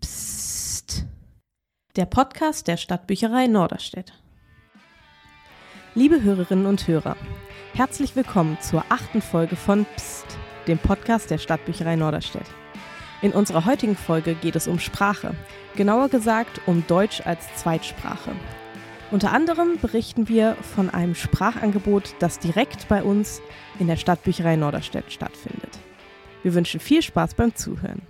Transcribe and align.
Psst. 0.00 1.06
Der 1.96 2.04
Podcast 2.04 2.68
der 2.68 2.76
Stadtbücherei 2.76 3.46
Norderstedt. 3.46 4.12
Liebe 5.94 6.22
Hörerinnen 6.22 6.66
und 6.66 6.86
Hörer, 6.86 7.16
herzlich 7.74 8.14
willkommen 8.14 8.58
zur 8.60 8.84
achten 8.88 9.22
Folge 9.22 9.56
von 9.56 9.86
Psst, 9.96 10.26
dem 10.66 10.78
Podcast 10.78 11.30
der 11.30 11.38
Stadtbücherei 11.38 11.96
Norderstedt. 11.96 12.46
In 13.22 13.32
unserer 13.32 13.64
heutigen 13.64 13.96
Folge 13.96 14.34
geht 14.34 14.56
es 14.56 14.68
um 14.68 14.78
Sprache, 14.78 15.34
genauer 15.76 16.08
gesagt 16.08 16.60
um 16.66 16.86
Deutsch 16.86 17.22
als 17.24 17.46
Zweitsprache. 17.56 18.32
Unter 19.10 19.32
anderem 19.32 19.78
berichten 19.80 20.28
wir 20.28 20.54
von 20.56 20.90
einem 20.90 21.14
Sprachangebot, 21.14 22.14
das 22.18 22.38
direkt 22.38 22.88
bei 22.88 23.02
uns 23.02 23.40
in 23.78 23.86
der 23.86 23.96
Stadtbücherei 23.96 24.56
Norderstedt 24.56 25.12
stattfindet. 25.12 25.78
Wir 26.42 26.54
wünschen 26.54 26.80
viel 26.80 27.02
Spaß 27.02 27.34
beim 27.34 27.54
Zuhören. 27.54 28.02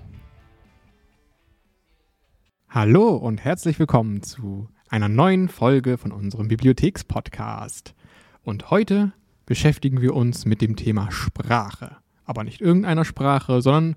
Hallo 2.71 3.17
und 3.17 3.43
herzlich 3.43 3.79
willkommen 3.79 4.23
zu 4.23 4.69
einer 4.91 5.09
neuen 5.09 5.49
Folge 5.49 5.97
von 5.97 6.13
unserem 6.13 6.49
Bibliothekspodcast. 6.49 7.95
Und 8.43 8.71
heute 8.71 9.13
beschäftigen 9.47 10.03
wir 10.03 10.15
uns 10.15 10.45
mit 10.45 10.61
dem 10.61 10.77
Thema 10.77 11.11
Sprache. 11.11 11.97
Aber 12.27 12.45
nicht 12.45 12.61
irgendeiner 12.61 13.07
Sprache, 13.07 13.63
sondern 13.63 13.97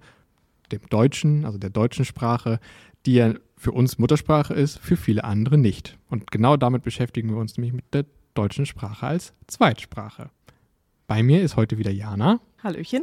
dem 0.72 0.80
Deutschen, 0.90 1.44
also 1.44 1.58
der 1.58 1.70
deutschen 1.70 2.06
Sprache, 2.06 2.62
die 3.06 3.16
ja 3.16 3.34
für 3.58 3.74
uns 3.74 4.00
Muttersprache 4.00 4.54
ist, 4.54 4.80
für 4.80 4.96
viele 4.96 5.26
andere 5.26 5.58
nicht. 5.58 5.98
Und 6.10 6.32
genau 6.32 6.56
damit 6.56 6.84
beschäftigen 6.84 7.30
wir 7.30 7.38
uns 7.38 7.58
nämlich 7.58 7.74
mit 7.74 7.94
der 7.94 8.06
deutschen 8.36 8.66
Sprache 8.66 9.06
als 9.06 9.34
Zweitsprache. 9.48 10.30
Bei 11.08 11.24
mir 11.24 11.42
ist 11.42 11.58
heute 11.58 11.78
wieder 11.78 11.92
Jana. 11.92 12.40
Hallöchen 12.64 13.02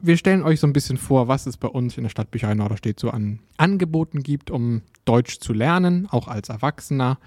wir 0.00 0.16
stellen 0.16 0.42
euch 0.42 0.60
so 0.60 0.66
ein 0.66 0.72
bisschen 0.72 0.96
vor, 0.96 1.28
was 1.28 1.46
es 1.46 1.56
bei 1.56 1.68
uns 1.68 1.96
in 1.96 2.04
der 2.04 2.10
Stadtbücherei 2.10 2.54
Norderstedt 2.54 3.00
so 3.00 3.10
an 3.10 3.40
Angeboten 3.56 4.22
gibt, 4.22 4.50
um 4.50 4.82
Deutsch 5.04 5.38
zu 5.40 5.52
lernen, 5.52 6.06
auch 6.10 6.28
als 6.28 6.48
Erwachsener. 6.48 7.18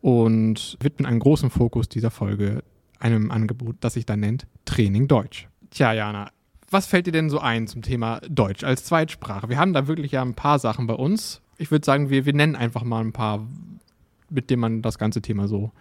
Und 0.00 0.76
widmen 0.80 1.06
einen 1.06 1.20
großen 1.20 1.48
Fokus 1.48 1.88
dieser 1.88 2.10
Folge 2.10 2.62
einem 3.00 3.30
Angebot, 3.30 3.76
das 3.80 3.94
sich 3.94 4.04
dann 4.04 4.20
nennt 4.20 4.46
Training 4.64 5.08
Deutsch. 5.08 5.48
Tja, 5.70 5.92
Jana, 5.92 6.30
was 6.70 6.86
fällt 6.86 7.06
dir 7.06 7.12
denn 7.12 7.30
so 7.30 7.38
ein 7.38 7.66
zum 7.66 7.82
Thema 7.82 8.20
Deutsch 8.28 8.64
als 8.64 8.84
Zweitsprache? 8.84 9.48
Wir 9.48 9.58
haben 9.58 9.72
da 9.72 9.86
wirklich 9.86 10.12
ja 10.12 10.22
ein 10.22 10.34
paar 10.34 10.58
Sachen 10.58 10.86
bei 10.86 10.94
uns. 10.94 11.40
Ich 11.56 11.70
würde 11.70 11.84
sagen, 11.84 12.10
wir, 12.10 12.26
wir 12.26 12.34
nennen 12.34 12.56
einfach 12.56 12.82
mal 12.82 13.00
ein 13.00 13.12
paar, 13.12 13.46
mit 14.28 14.50
denen 14.50 14.60
man 14.60 14.82
das 14.82 14.98
ganze 14.98 15.22
Thema 15.22 15.48
so 15.48 15.72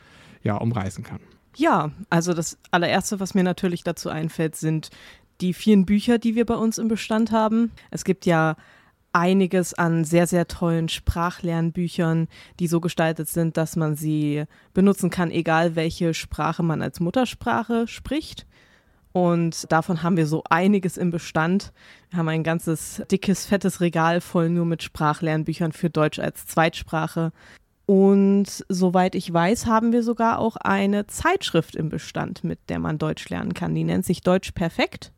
ja, 0.43 0.55
umreißen 0.55 1.03
kann. 1.03 1.19
Ja, 1.55 1.91
also 2.09 2.33
das 2.33 2.57
allererste, 2.71 3.19
was 3.19 3.33
mir 3.35 3.43
natürlich 3.43 3.83
dazu 3.83 4.09
einfällt, 4.09 4.55
sind 4.55 4.89
die 5.41 5.53
vielen 5.53 5.85
Bücher, 5.85 6.17
die 6.17 6.35
wir 6.35 6.45
bei 6.45 6.55
uns 6.55 6.77
im 6.77 6.87
Bestand 6.87 7.31
haben. 7.31 7.71
Es 7.91 8.03
gibt 8.03 8.25
ja 8.25 8.55
einiges 9.13 9.73
an 9.73 10.03
sehr, 10.05 10.27
sehr 10.27 10.47
tollen 10.47 10.89
Sprachlernbüchern, 10.89 12.27
die 12.59 12.67
so 12.67 12.81
gestaltet 12.81 13.29
sind, 13.29 13.57
dass 13.57 13.75
man 13.75 13.95
sie 13.95 14.45
benutzen 14.73 15.09
kann, 15.09 15.31
egal 15.31 15.75
welche 15.75 16.13
Sprache 16.13 16.63
man 16.63 16.81
als 16.81 16.99
Muttersprache 16.99 17.87
spricht. 17.87 18.47
Und 19.11 19.71
davon 19.71 20.01
haben 20.01 20.17
wir 20.17 20.25
so 20.25 20.43
einiges 20.49 20.97
im 20.97 21.11
Bestand. 21.11 21.71
Wir 22.09 22.17
haben 22.17 22.29
ein 22.29 22.43
ganzes 22.43 23.03
dickes, 23.11 23.45
fettes 23.45 23.79
Regal 23.79 24.21
voll 24.21 24.49
nur 24.49 24.65
mit 24.65 24.81
Sprachlernbüchern 24.81 25.71
für 25.71 25.91
Deutsch 25.91 26.17
als 26.17 26.47
Zweitsprache. 26.47 27.31
Und 27.85 28.63
soweit 28.69 29.13
ich 29.15 29.31
weiß, 29.31 29.65
haben 29.65 29.91
wir 29.91 30.03
sogar 30.03 30.39
auch 30.39 30.55
eine 30.55 31.05
Zeitschrift 31.07 31.75
im 31.75 31.89
Bestand, 31.89 32.43
mit 32.43 32.59
der 32.69 32.79
man 32.79 32.97
Deutsch 32.97 33.27
lernen 33.29 33.53
kann. 33.53 33.75
Die 33.75 33.83
nennt 33.83 34.05
sich 34.05 34.21
Deutsch 34.21 34.51
Perfekt 34.51 35.11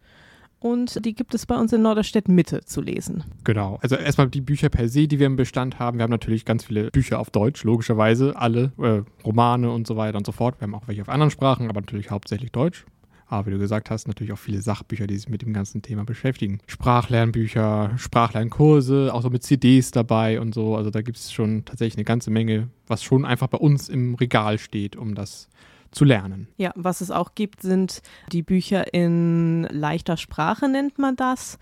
und 0.65 1.05
die 1.05 1.13
gibt 1.13 1.35
es 1.35 1.45
bei 1.45 1.55
uns 1.55 1.71
in 1.73 1.83
Norderstedt 1.83 2.27
Mitte 2.27 2.65
zu 2.65 2.81
lesen. 2.81 3.23
Genau. 3.43 3.77
Also 3.81 3.95
erstmal 3.95 4.29
die 4.29 4.41
Bücher 4.41 4.69
per 4.69 4.89
se, 4.89 5.07
die 5.07 5.19
wir 5.19 5.27
im 5.27 5.35
Bestand 5.35 5.77
haben. 5.77 5.99
Wir 5.99 6.03
haben 6.03 6.11
natürlich 6.11 6.43
ganz 6.43 6.65
viele 6.65 6.89
Bücher 6.89 7.19
auf 7.19 7.29
Deutsch, 7.29 7.63
logischerweise, 7.63 8.35
alle 8.35 8.71
äh, 8.79 9.03
Romane 9.23 9.69
und 9.69 9.85
so 9.85 9.95
weiter 9.95 10.17
und 10.17 10.25
so 10.25 10.31
fort. 10.31 10.59
Wir 10.59 10.63
haben 10.63 10.73
auch 10.73 10.87
welche 10.87 11.03
auf 11.03 11.09
anderen 11.09 11.29
Sprachen, 11.29 11.69
aber 11.69 11.81
natürlich 11.81 12.09
hauptsächlich 12.09 12.51
Deutsch. 12.51 12.83
Aber 13.27 13.47
wie 13.47 13.51
du 13.51 13.57
gesagt 13.57 13.89
hast, 13.89 14.07
natürlich 14.07 14.33
auch 14.33 14.39
viele 14.39 14.61
Sachbücher, 14.61 15.07
die 15.07 15.17
sich 15.17 15.29
mit 15.29 15.41
dem 15.41 15.53
ganzen 15.53 15.81
Thema 15.81 16.03
beschäftigen. 16.05 16.59
Sprachlernbücher, 16.67 17.93
Sprachlernkurse, 17.97 19.11
auch 19.13 19.21
so 19.21 19.29
mit 19.29 19.43
CDs 19.43 19.91
dabei 19.91 20.39
und 20.39 20.53
so. 20.53 20.75
Also 20.75 20.91
da 20.91 21.01
gibt 21.01 21.17
es 21.17 21.31
schon 21.31 21.65
tatsächlich 21.65 21.97
eine 21.97 22.05
ganze 22.05 22.29
Menge, 22.29 22.69
was 22.87 23.03
schon 23.03 23.25
einfach 23.25 23.47
bei 23.47 23.57
uns 23.57 23.89
im 23.89 24.15
Regal 24.15 24.59
steht, 24.59 24.95
um 24.95 25.15
das 25.15 25.49
zu 25.91 26.05
lernen. 26.05 26.47
Ja, 26.57 26.71
was 26.75 27.01
es 27.01 27.09
auch 27.09 27.33
gibt, 27.35 27.61
sind 27.61 28.01
die 28.31 28.43
Bücher 28.43 28.93
in 28.93 29.63
leichter 29.71 30.17
Sprache, 30.17 30.69
nennt 30.69 30.99
man 30.99 31.15
das. 31.15 31.57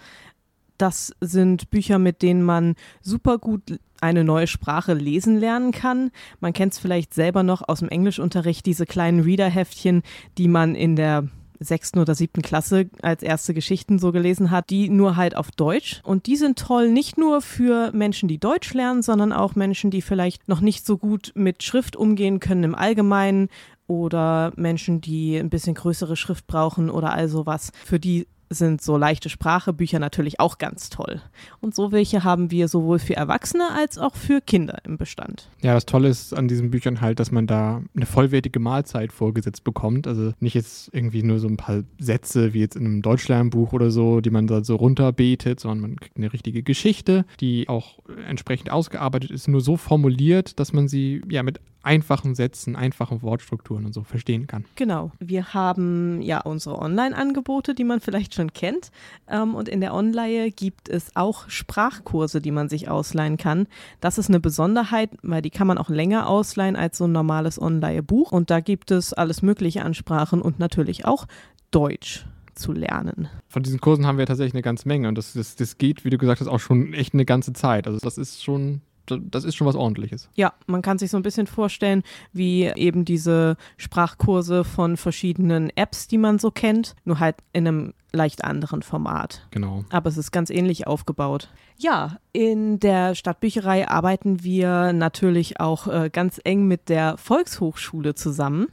Das 0.78 1.14
sind 1.22 1.70
Bücher, 1.70 2.00
mit 2.00 2.22
denen 2.22 2.44
man 2.44 2.76
super 3.02 3.38
gut 3.38 3.80
eine 4.02 4.24
neue 4.26 4.48
Sprache 4.48 4.94
lesen 4.96 5.40
lernen 5.40 5.72
kann. 5.72 6.12
Man 6.42 6.52
kennt 6.52 6.74
es 6.74 6.80
vielleicht 6.80 7.14
selber 7.14 7.44
noch 7.44 7.62
aus 7.66 7.80
dem 7.80 7.90
Englischunterricht, 7.90 8.66
diese 8.66 8.86
kleinen 8.86 9.22
Readerheftchen, 9.22 10.02
die 10.38 10.50
man 10.50 10.76
in 10.76 10.98
der 10.98 11.30
sechsten 11.64 12.00
oder 12.00 12.16
siebten 12.16 12.42
Klasse 12.42 12.90
als 13.02 13.24
erste 13.24 13.54
Geschichten 13.54 14.00
so 14.00 14.12
gelesen 14.12 14.52
hat, 14.52 14.70
die 14.70 14.90
nur 14.90 15.16
halt 15.16 15.36
auf 15.36 15.52
Deutsch. 15.52 16.02
Und 16.04 16.26
die 16.28 16.36
sind 16.36 16.60
toll 16.60 16.90
nicht 16.90 17.18
nur 17.18 17.42
für 17.42 17.92
Menschen, 17.94 18.28
die 18.30 18.40
Deutsch 18.40 18.74
lernen, 18.74 19.02
sondern 19.02 19.32
auch 19.34 19.56
Menschen, 19.56 19.92
die 19.92 20.02
vielleicht 20.02 20.48
noch 20.48 20.62
nicht 20.62 20.86
so 20.86 20.98
gut 20.98 21.32
mit 21.36 21.64
Schrift 21.64 21.96
umgehen 21.96 22.40
können 22.40 22.64
im 22.64 22.76
Allgemeinen 22.76 23.50
oder 23.88 24.54
Menschen, 24.56 25.02
die 25.02 25.38
ein 25.38 25.50
bisschen 25.50 25.76
größere 25.76 26.16
Schrift 26.16 26.48
brauchen 26.48 26.90
oder 26.90 27.14
all 27.14 27.28
sowas. 27.28 27.72
Für 27.84 28.00
die 28.00 28.28
sind 28.54 28.82
so 28.82 28.98
leichte 28.98 29.30
Sprachebücher 29.30 30.00
natürlich 30.00 30.40
auch 30.40 30.58
ganz 30.58 30.90
toll. 30.90 31.22
Und 31.62 31.76
so 31.76 31.92
welche 31.92 32.24
haben 32.24 32.52
wir 32.52 32.68
sowohl 32.68 33.00
für 33.00 33.16
Erwachsene 33.16 33.70
als 33.76 33.98
auch 33.98 34.16
für 34.16 34.42
Kinder 34.42 34.80
im 34.84 34.98
Bestand. 34.98 35.50
Ja, 35.62 35.74
das 35.74 35.86
Tolle 35.86 36.10
ist 36.10 36.34
an 36.34 36.48
diesen 36.48 36.72
Büchern 36.72 37.02
halt, 37.02 37.20
dass 37.20 37.32
man 37.32 37.48
da 37.48 37.82
eine 37.96 38.06
vollwertige 38.06 38.60
Mahlzeit 38.60 39.12
vorgesetzt 39.12 39.64
bekommt. 39.64 40.08
Also 40.08 40.34
nicht 40.40 40.54
jetzt 40.54 40.90
irgendwie 40.94 41.24
nur 41.24 41.40
so 41.40 41.48
ein 41.48 41.58
paar 41.58 41.84
Sätze 42.00 42.54
wie 42.54 42.60
jetzt 42.60 42.76
in 42.76 42.86
einem 42.86 43.02
Deutschlernbuch 43.02 43.74
oder 43.74 43.92
so, 43.92 44.22
die 44.22 44.30
man 44.30 44.48
da 44.48 44.64
so 44.64 44.76
runterbetet, 44.76 45.60
sondern 45.60 45.82
man 45.82 46.00
kriegt 46.00 46.18
eine 46.18 46.34
richtige 46.34 46.64
Geschichte, 46.64 47.26
die 47.40 47.70
auch 47.70 48.00
entsprechend 48.28 48.72
ausgearbeitet 48.72 49.32
ist, 49.32 49.48
nur 49.48 49.62
so 49.62 49.78
formuliert, 49.78 50.60
dass 50.60 50.74
man 50.74 50.88
sie 50.88 51.22
ja 51.30 51.44
mit 51.44 51.60
einfachen 51.84 52.34
Sätzen, 52.34 52.76
einfachen 52.76 53.22
Wortstrukturen 53.22 53.86
und 53.86 53.94
so 53.94 54.04
verstehen 54.04 54.48
kann. 54.48 54.66
Genau. 54.76 55.12
Wir 55.20 55.54
haben 55.54 56.22
ja 56.22 56.42
unsere 56.42 56.80
Online-Angebote, 56.80 57.76
die 57.76 57.84
man 57.84 58.00
vielleicht 58.00 58.34
schon 58.34 58.43
kennt. 58.52 58.92
Ähm, 59.28 59.56
und 59.56 59.70
in 59.70 59.80
der 59.80 59.94
Online 59.94 60.52
gibt 60.52 60.90
es 60.90 61.16
auch 61.16 61.50
Sprachkurse, 61.50 62.42
die 62.42 62.52
man 62.52 62.68
sich 62.68 62.90
ausleihen 62.90 63.38
kann. 63.38 63.68
Das 64.02 64.18
ist 64.18 64.30
eine 64.30 64.40
Besonderheit, 64.40 65.12
weil 65.22 65.42
die 65.42 65.52
kann 65.52 65.68
man 65.68 65.78
auch 65.78 65.90
länger 65.90 66.28
ausleihen 66.28 66.76
als 66.76 66.98
so 66.98 67.06
ein 67.06 67.12
normales 67.12 67.62
Online-Buch. 67.62 68.32
Und 68.32 68.50
da 68.50 68.60
gibt 68.60 68.92
es 68.92 69.14
alles 69.14 69.42
Mögliche 69.42 69.84
an 69.84 69.94
Sprachen 69.94 70.42
und 70.42 70.60
natürlich 70.60 71.06
auch 71.06 71.28
Deutsch 71.72 72.26
zu 72.56 72.72
lernen. 72.72 73.30
Von 73.48 73.64
diesen 73.64 73.80
Kursen 73.80 74.06
haben 74.06 74.18
wir 74.18 74.26
tatsächlich 74.26 74.54
eine 74.54 74.62
ganze 74.62 74.88
Menge 74.88 75.08
und 75.08 75.18
das, 75.18 75.34
das, 75.34 75.56
das 75.56 75.78
geht, 75.78 76.06
wie 76.06 76.10
du 76.10 76.18
gesagt 76.18 76.42
hast, 76.42 76.48
auch 76.48 76.60
schon 76.60 76.94
echt 76.94 77.14
eine 77.14 77.26
ganze 77.26 77.54
Zeit. 77.54 77.88
Also 77.88 78.00
das 78.00 78.18
ist 78.18 78.44
schon 78.44 78.82
das 79.06 79.44
ist 79.44 79.56
schon 79.56 79.68
was 79.68 79.76
ordentliches. 79.76 80.30
Ja, 80.36 80.54
man 80.66 80.82
kann 80.82 80.98
sich 80.98 81.12
so 81.12 81.18
ein 81.18 81.24
bisschen 81.24 81.48
vorstellen, 81.48 82.04
wie 82.32 82.66
eben 82.66 83.06
diese 83.06 83.58
Sprachkurse 83.78 84.64
von 84.64 84.98
verschiedenen 84.98 85.70
Apps, 85.76 86.08
die 86.08 86.18
man 86.18 86.40
so 86.40 86.52
kennt, 86.52 86.96
nur 87.04 87.20
halt 87.20 87.38
in 87.52 87.68
einem 87.68 87.94
leicht 88.12 88.44
anderen 88.44 88.84
Format. 88.84 89.48
Genau. 89.52 89.84
Aber 89.90 90.10
es 90.10 90.18
ist 90.18 90.32
ganz 90.32 90.50
ähnlich 90.50 90.88
aufgebaut. 90.88 91.50
Ja, 91.78 92.18
in 92.32 92.80
der 92.80 93.16
Stadtbücherei 93.16 93.88
arbeiten 93.88 94.44
wir 94.44 94.94
natürlich 94.94 95.60
auch 95.60 95.88
äh, 95.88 96.10
ganz 96.12 96.40
eng 96.44 96.68
mit 96.68 96.90
der 96.90 97.18
Volkshochschule 97.18 98.14
zusammen 98.16 98.68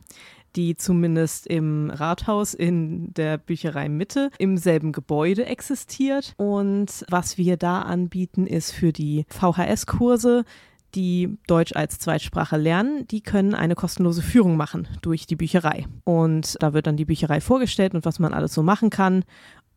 die 0.56 0.76
zumindest 0.76 1.46
im 1.46 1.90
Rathaus 1.90 2.54
in 2.54 3.12
der 3.14 3.38
Bücherei 3.38 3.88
Mitte 3.88 4.30
im 4.38 4.56
selben 4.56 4.92
Gebäude 4.92 5.46
existiert. 5.46 6.34
Und 6.36 7.04
was 7.08 7.38
wir 7.38 7.56
da 7.56 7.82
anbieten, 7.82 8.46
ist 8.46 8.72
für 8.72 8.92
die 8.92 9.26
VHS-Kurse 9.28 10.44
die 10.94 11.38
Deutsch 11.46 11.74
als 11.76 11.98
Zweitsprache 11.98 12.56
lernen, 12.56 13.06
die 13.08 13.20
können 13.20 13.54
eine 13.54 13.74
kostenlose 13.74 14.22
Führung 14.22 14.56
machen 14.56 14.88
durch 15.02 15.26
die 15.26 15.36
Bücherei. 15.36 15.86
Und 16.04 16.56
da 16.60 16.72
wird 16.72 16.86
dann 16.86 16.96
die 16.96 17.04
Bücherei 17.04 17.40
vorgestellt 17.40 17.94
und 17.94 18.04
was 18.04 18.18
man 18.18 18.34
alles 18.34 18.54
so 18.54 18.62
machen 18.62 18.90
kann. 18.90 19.24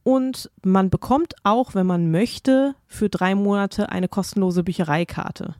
Und 0.03 0.51
man 0.63 0.89
bekommt 0.89 1.35
auch, 1.43 1.75
wenn 1.75 1.87
man 1.87 2.11
möchte, 2.11 2.75
für 2.87 3.09
drei 3.09 3.35
Monate 3.35 3.89
eine 3.89 4.07
kostenlose 4.09 4.63
Büchereikarte. 4.63 5.55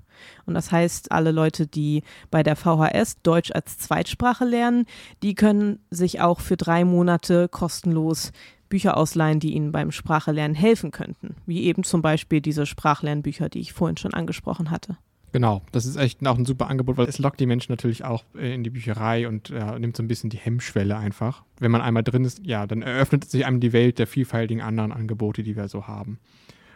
Und 0.46 0.54
das 0.54 0.72
heißt, 0.72 1.12
alle 1.12 1.32
Leute, 1.32 1.68
die 1.68 2.04
bei 2.32 2.44
der 2.44 2.56
VHS 2.56 3.22
Deutsch 3.24 3.52
als 3.52 3.78
Zweitsprache 3.78 4.46
lernen, 4.46 4.86
die 5.22 5.36
können 5.36 5.80
sich 5.90 6.22
auch 6.22 6.40
für 6.40 6.58
drei 6.58 6.86
Monate 6.86 7.48
kostenlos 7.48 8.32
Bücher 8.70 8.98
ausleihen, 8.98 9.40
die 9.40 9.54
ihnen 9.54 9.72
beim 9.72 9.92
Sprachelernen 9.92 10.56
helfen 10.56 10.90
könnten. 10.90 11.36
Wie 11.46 11.64
eben 11.64 11.84
zum 11.84 12.02
Beispiel 12.02 12.42
diese 12.42 12.66
Sprachlernbücher, 12.66 13.50
die 13.50 13.60
ich 13.60 13.72
vorhin 13.72 13.98
schon 13.98 14.16
angesprochen 14.16 14.72
hatte. 14.72 14.98
Genau, 15.34 15.64
das 15.72 15.88
ist 15.88 15.96
echt 15.96 16.26
auch 16.28 16.38
ein 16.38 16.46
super 16.46 16.70
Angebot, 16.70 16.98
weil 16.98 17.08
es 17.08 17.18
lockt 17.18 17.40
die 17.40 17.48
Menschen 17.48 17.72
natürlich 17.72 18.04
auch 18.04 18.24
äh, 18.36 18.54
in 18.54 18.64
die 18.64 18.70
Bücherei 18.70 19.28
und 19.28 19.50
ja, 19.50 19.78
nimmt 19.80 19.98
so 19.98 20.04
ein 20.04 20.08
bisschen 20.08 20.30
die 20.30 20.38
Hemmschwelle 20.38 20.96
einfach. 20.96 21.44
Wenn 21.60 21.72
man 21.72 21.82
einmal 21.82 22.04
drin 22.04 22.24
ist, 22.24 22.42
ja, 22.46 22.68
dann 22.68 22.84
eröffnet 22.84 23.26
sich 23.26 23.46
einem 23.46 23.60
die 23.60 23.74
Welt 23.74 23.98
der 23.98 24.06
vielfältigen 24.06 24.62
anderen 24.62 24.92
Angebote, 24.92 25.42
die 25.42 25.56
wir 25.56 25.68
so 25.68 25.88
haben. 25.88 26.20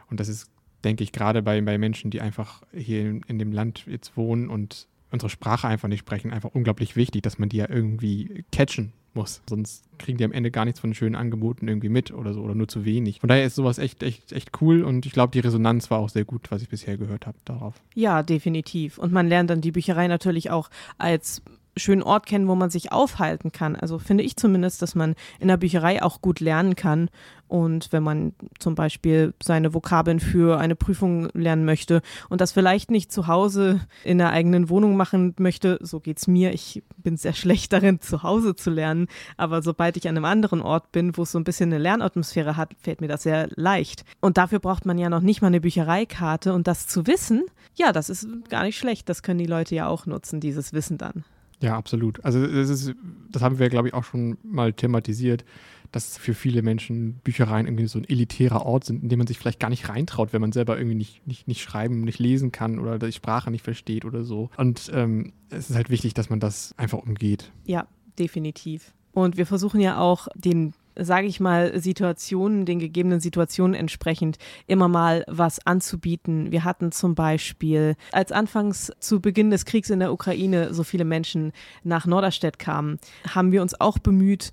Und 0.09 0.19
das 0.19 0.27
ist 0.27 0.49
denke 0.87 1.03
ich, 1.03 1.11
gerade 1.11 1.41
bei, 1.41 1.61
bei 1.61 1.77
Menschen, 1.77 2.11
die 2.11 2.21
einfach 2.21 2.63
hier 2.73 3.01
in, 3.01 3.21
in 3.27 3.39
dem 3.39 3.51
Land 3.51 3.85
jetzt 3.87 4.17
wohnen 4.17 4.49
und 4.49 4.87
unsere 5.11 5.29
Sprache 5.29 5.67
einfach 5.67 5.87
nicht 5.87 5.99
sprechen, 5.99 6.31
einfach 6.31 6.51
unglaublich 6.53 6.95
wichtig, 6.95 7.21
dass 7.21 7.39
man 7.39 7.49
die 7.49 7.57
ja 7.57 7.69
irgendwie 7.69 8.45
catchen 8.51 8.93
muss. 9.13 9.41
Sonst 9.49 9.83
kriegen 9.97 10.17
die 10.17 10.23
am 10.23 10.31
Ende 10.31 10.51
gar 10.51 10.65
nichts 10.65 10.79
von 10.79 10.93
schönen 10.93 11.15
Angeboten 11.15 11.67
irgendwie 11.67 11.89
mit 11.89 12.11
oder 12.11 12.33
so 12.33 12.41
oder 12.41 12.55
nur 12.55 12.67
zu 12.67 12.85
wenig. 12.85 13.19
Von 13.19 13.29
daher 13.29 13.45
ist 13.45 13.55
sowas 13.55 13.79
echt, 13.79 14.03
echt, 14.03 14.31
echt 14.31 14.61
cool 14.61 14.83
und 14.83 15.05
ich 15.05 15.11
glaube, 15.11 15.31
die 15.31 15.39
Resonanz 15.39 15.89
war 15.91 15.99
auch 15.99 16.09
sehr 16.09 16.25
gut, 16.25 16.51
was 16.51 16.61
ich 16.61 16.69
bisher 16.69 16.97
gehört 16.97 17.25
habe 17.25 17.37
darauf. 17.45 17.81
Ja, 17.95 18.23
definitiv. 18.23 18.97
Und 18.97 19.11
man 19.11 19.27
lernt 19.27 19.49
dann 19.49 19.61
die 19.61 19.71
Bücherei 19.71 20.07
natürlich 20.07 20.51
auch 20.51 20.69
als 20.97 21.41
schönen 21.79 22.03
Ort 22.03 22.25
kennen, 22.25 22.47
wo 22.47 22.55
man 22.55 22.69
sich 22.69 22.91
aufhalten 22.91 23.51
kann. 23.51 23.75
Also 23.75 23.99
finde 23.99 24.23
ich 24.23 24.35
zumindest, 24.37 24.81
dass 24.81 24.95
man 24.95 25.15
in 25.39 25.47
der 25.47 25.57
Bücherei 25.57 26.01
auch 26.01 26.21
gut 26.21 26.39
lernen 26.39 26.75
kann. 26.75 27.09
Und 27.47 27.93
wenn 27.93 28.03
man 28.03 28.33
zum 28.59 28.75
Beispiel 28.75 29.33
seine 29.41 29.73
Vokabeln 29.73 30.19
für 30.19 30.59
eine 30.59 30.75
Prüfung 30.75 31.29
lernen 31.33 31.63
möchte 31.63 32.01
und 32.29 32.41
das 32.41 32.51
vielleicht 32.51 32.91
nicht 32.91 33.11
zu 33.11 33.27
Hause 33.27 33.81
in 34.03 34.17
der 34.17 34.31
eigenen 34.31 34.69
Wohnung 34.69 34.97
machen 34.97 35.33
möchte, 35.39 35.79
so 35.81 35.99
geht 35.99 36.17
es 36.17 36.27
mir. 36.27 36.53
Ich 36.53 36.83
bin 36.97 37.15
sehr 37.15 37.33
schlecht 37.33 37.71
darin, 37.71 38.01
zu 38.01 38.23
Hause 38.23 38.55
zu 38.55 38.69
lernen. 38.69 39.07
Aber 39.37 39.61
sobald 39.61 39.95
ich 39.95 40.09
an 40.09 40.17
einem 40.17 40.25
anderen 40.25 40.61
Ort 40.61 40.91
bin, 40.91 41.15
wo 41.15 41.23
es 41.23 41.31
so 41.31 41.39
ein 41.39 41.45
bisschen 41.45 41.71
eine 41.71 41.81
Lernatmosphäre 41.81 42.57
hat, 42.57 42.75
fällt 42.81 42.99
mir 42.99 43.07
das 43.07 43.23
sehr 43.23 43.47
leicht. 43.55 44.03
Und 44.19 44.37
dafür 44.37 44.59
braucht 44.59 44.85
man 44.85 44.97
ja 44.97 45.09
noch 45.09 45.21
nicht 45.21 45.41
mal 45.41 45.47
eine 45.47 45.61
Büchereikarte. 45.61 46.53
Und 46.53 46.67
das 46.67 46.87
zu 46.87 47.07
wissen, 47.07 47.45
ja, 47.75 47.93
das 47.93 48.09
ist 48.09 48.27
gar 48.49 48.63
nicht 48.63 48.77
schlecht. 48.77 49.07
Das 49.07 49.23
können 49.23 49.39
die 49.39 49.45
Leute 49.45 49.73
ja 49.73 49.87
auch 49.87 50.05
nutzen, 50.05 50.41
dieses 50.41 50.73
Wissen 50.73 50.97
dann. 50.97 51.23
Ja, 51.61 51.77
absolut. 51.77 52.23
Also 52.23 52.45
das 52.45 52.69
ist, 52.69 52.93
das 53.31 53.41
haben 53.41 53.59
wir, 53.59 53.69
glaube 53.69 53.87
ich, 53.87 53.93
auch 53.93 54.03
schon 54.03 54.37
mal 54.43 54.73
thematisiert, 54.73 55.43
dass 55.91 56.17
für 56.17 56.33
viele 56.33 56.61
Menschen 56.61 57.15
Büchereien 57.23 57.65
irgendwie 57.65 57.87
so 57.87 57.97
ein 57.97 58.07
elitärer 58.07 58.65
Ort 58.65 58.83
sind, 58.83 59.03
in 59.03 59.09
dem 59.09 59.19
man 59.19 59.27
sich 59.27 59.39
vielleicht 59.39 59.59
gar 59.59 59.69
nicht 59.69 59.89
reintraut, 59.89 60.33
wenn 60.33 60.41
man 60.41 60.51
selber 60.51 60.77
irgendwie 60.77 60.95
nicht, 60.95 61.25
nicht, 61.25 61.47
nicht 61.47 61.61
schreiben, 61.61 62.01
nicht 62.01 62.19
lesen 62.19 62.51
kann 62.51 62.79
oder 62.79 62.99
die 62.99 63.11
Sprache 63.11 63.51
nicht 63.51 63.63
versteht 63.63 64.05
oder 64.05 64.23
so. 64.23 64.49
Und 64.57 64.91
ähm, 64.93 65.33
es 65.49 65.69
ist 65.69 65.75
halt 65.75 65.89
wichtig, 65.89 66.13
dass 66.13 66.29
man 66.29 66.39
das 66.39 66.73
einfach 66.77 66.99
umgeht. 66.99 67.51
Ja, 67.65 67.87
definitiv. 68.19 68.93
Und 69.13 69.37
wir 69.37 69.45
versuchen 69.45 69.79
ja 69.79 69.97
auch 69.97 70.27
den 70.35 70.73
sage 70.99 71.27
ich 71.27 71.39
mal, 71.39 71.79
Situationen, 71.79 72.65
den 72.65 72.79
gegebenen 72.79 73.19
Situationen 73.19 73.73
entsprechend 73.73 74.37
immer 74.67 74.87
mal 74.87 75.23
was 75.27 75.65
anzubieten. 75.65 76.51
Wir 76.51 76.63
hatten 76.63 76.91
zum 76.91 77.15
Beispiel, 77.15 77.95
als 78.11 78.31
anfangs 78.31 78.91
zu 78.99 79.21
Beginn 79.21 79.51
des 79.51 79.65
Kriegs 79.65 79.89
in 79.89 79.99
der 79.99 80.11
Ukraine 80.11 80.73
so 80.73 80.83
viele 80.83 81.05
Menschen 81.05 81.51
nach 81.83 82.05
Norderstedt 82.05 82.59
kamen, 82.59 82.99
haben 83.27 83.51
wir 83.51 83.61
uns 83.61 83.79
auch 83.79 83.99
bemüht, 83.99 84.51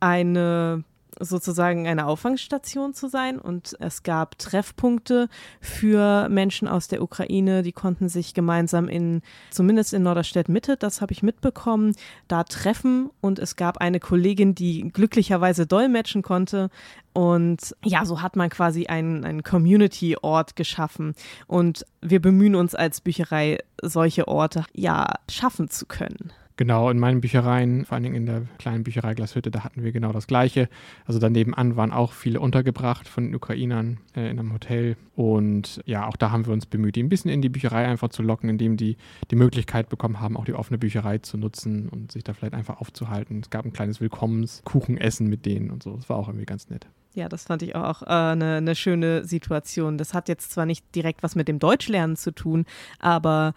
eine 0.00 0.84
sozusagen 1.20 1.86
eine 1.86 2.06
Auffangstation 2.06 2.94
zu 2.94 3.08
sein. 3.08 3.38
Und 3.38 3.76
es 3.80 4.02
gab 4.02 4.38
Treffpunkte 4.38 5.28
für 5.60 6.28
Menschen 6.28 6.68
aus 6.68 6.88
der 6.88 7.02
Ukraine, 7.02 7.62
die 7.62 7.72
konnten 7.72 8.08
sich 8.08 8.34
gemeinsam 8.34 8.88
in, 8.88 9.22
zumindest 9.50 9.94
in 9.94 10.02
Norderstedt 10.02 10.48
Mitte, 10.48 10.76
das 10.76 11.00
habe 11.00 11.12
ich 11.12 11.22
mitbekommen, 11.22 11.94
da 12.28 12.44
treffen. 12.44 13.10
Und 13.20 13.38
es 13.38 13.56
gab 13.56 13.78
eine 13.78 14.00
Kollegin, 14.00 14.54
die 14.54 14.88
glücklicherweise 14.88 15.66
dolmetschen 15.66 16.22
konnte. 16.22 16.70
Und 17.12 17.74
ja, 17.82 18.04
so 18.04 18.20
hat 18.20 18.36
man 18.36 18.50
quasi 18.50 18.86
einen, 18.86 19.24
einen 19.24 19.42
Community-Ort 19.42 20.54
geschaffen. 20.54 21.14
Und 21.46 21.86
wir 22.02 22.20
bemühen 22.20 22.54
uns 22.54 22.74
als 22.74 23.00
Bücherei, 23.00 23.58
solche 23.82 24.28
Orte 24.28 24.64
ja 24.74 25.14
schaffen 25.28 25.70
zu 25.70 25.86
können. 25.86 26.32
Genau, 26.58 26.88
in 26.88 26.98
meinen 26.98 27.20
Büchereien, 27.20 27.84
vor 27.84 27.94
allen 27.94 28.04
Dingen 28.04 28.14
in 28.14 28.24
der 28.24 28.42
kleinen 28.58 28.82
Bücherei 28.82 29.14
Glashütte, 29.14 29.50
da 29.50 29.62
hatten 29.62 29.84
wir 29.84 29.92
genau 29.92 30.12
das 30.12 30.26
Gleiche. 30.26 30.70
Also 31.04 31.18
daneben 31.18 31.54
an 31.54 31.76
waren 31.76 31.92
auch 31.92 32.12
viele 32.12 32.40
untergebracht 32.40 33.08
von 33.08 33.24
den 33.24 33.34
Ukrainern 33.34 33.98
äh, 34.16 34.30
in 34.30 34.38
einem 34.38 34.54
Hotel. 34.54 34.96
Und 35.14 35.82
ja, 35.84 36.06
auch 36.06 36.16
da 36.16 36.30
haben 36.30 36.46
wir 36.46 36.54
uns 36.54 36.64
bemüht, 36.64 36.96
die 36.96 37.02
ein 37.02 37.10
bisschen 37.10 37.30
in 37.30 37.42
die 37.42 37.50
Bücherei 37.50 37.86
einfach 37.86 38.08
zu 38.08 38.22
locken, 38.22 38.48
indem 38.48 38.78
die 38.78 38.96
die 39.30 39.36
Möglichkeit 39.36 39.90
bekommen 39.90 40.20
haben, 40.20 40.36
auch 40.36 40.46
die 40.46 40.54
offene 40.54 40.78
Bücherei 40.78 41.18
zu 41.18 41.36
nutzen 41.36 41.90
und 41.90 42.12
sich 42.12 42.24
da 42.24 42.32
vielleicht 42.32 42.54
einfach 42.54 42.80
aufzuhalten. 42.80 43.40
Es 43.40 43.50
gab 43.50 43.66
ein 43.66 43.74
kleines 43.74 44.00
Willkommenskuchenessen 44.00 45.26
mit 45.26 45.44
denen 45.44 45.70
und 45.70 45.82
so. 45.82 45.96
Das 45.96 46.08
war 46.08 46.16
auch 46.16 46.28
irgendwie 46.28 46.46
ganz 46.46 46.70
nett. 46.70 46.86
Ja, 47.16 47.30
das 47.30 47.44
fand 47.44 47.62
ich 47.62 47.74
auch 47.74 48.02
eine 48.02 48.58
äh, 48.58 48.60
ne 48.60 48.74
schöne 48.74 49.24
Situation. 49.24 49.96
Das 49.96 50.12
hat 50.12 50.28
jetzt 50.28 50.52
zwar 50.52 50.66
nicht 50.66 50.84
direkt 50.94 51.22
was 51.22 51.34
mit 51.34 51.48
dem 51.48 51.58
Deutschlernen 51.58 52.14
zu 52.14 52.30
tun, 52.30 52.66
aber 52.98 53.54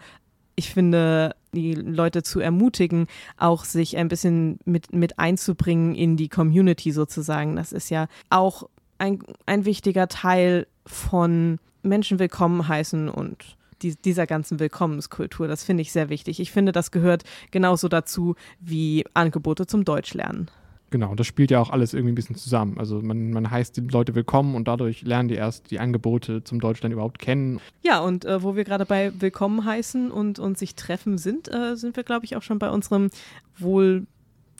ich 0.60 0.70
finde, 0.70 1.34
die 1.54 1.72
Leute 1.72 2.22
zu 2.22 2.38
ermutigen, 2.38 3.06
auch 3.38 3.64
sich 3.64 3.96
ein 3.96 4.08
bisschen 4.08 4.58
mit, 4.66 4.92
mit 4.92 5.18
einzubringen 5.18 5.94
in 5.94 6.18
die 6.18 6.28
Community 6.28 6.92
sozusagen. 6.92 7.56
Das 7.56 7.72
ist 7.72 7.88
ja 7.88 8.08
auch 8.28 8.68
ein, 8.98 9.20
ein 9.46 9.64
wichtiger 9.64 10.06
Teil 10.06 10.66
von 10.84 11.58
Menschen 11.82 12.18
willkommen 12.18 12.68
heißen 12.68 13.08
und 13.08 13.56
die, 13.80 13.96
dieser 13.96 14.26
ganzen 14.26 14.60
Willkommenskultur. 14.60 15.48
Das 15.48 15.64
finde 15.64 15.80
ich 15.80 15.92
sehr 15.92 16.10
wichtig. 16.10 16.40
Ich 16.40 16.50
finde, 16.50 16.72
das 16.72 16.90
gehört 16.90 17.24
genauso 17.50 17.88
dazu 17.88 18.34
wie 18.60 19.06
Angebote 19.14 19.66
zum 19.66 19.86
Deutschlernen. 19.86 20.50
Genau, 20.90 21.14
das 21.14 21.26
spielt 21.26 21.52
ja 21.52 21.60
auch 21.60 21.70
alles 21.70 21.94
irgendwie 21.94 22.12
ein 22.12 22.16
bisschen 22.16 22.36
zusammen. 22.36 22.76
Also 22.78 23.00
man, 23.00 23.30
man 23.30 23.50
heißt 23.50 23.76
die 23.76 23.82
Leute 23.82 24.16
willkommen 24.16 24.56
und 24.56 24.66
dadurch 24.66 25.02
lernen 25.02 25.28
die 25.28 25.36
erst 25.36 25.70
die 25.70 25.78
Angebote 25.78 26.42
zum 26.42 26.60
Deutschland 26.60 26.92
überhaupt 26.92 27.20
kennen. 27.20 27.60
Ja, 27.82 28.00
und 28.00 28.24
äh, 28.24 28.42
wo 28.42 28.56
wir 28.56 28.64
gerade 28.64 28.84
bei 28.84 29.12
Willkommen 29.20 29.64
heißen 29.64 30.10
und, 30.10 30.40
und 30.40 30.58
sich 30.58 30.74
treffen 30.74 31.16
sind, 31.16 31.52
äh, 31.52 31.76
sind 31.76 31.96
wir, 31.96 32.02
glaube 32.02 32.24
ich, 32.24 32.36
auch 32.36 32.42
schon 32.42 32.58
bei 32.58 32.70
unserem 32.70 33.10
wohl 33.56 34.06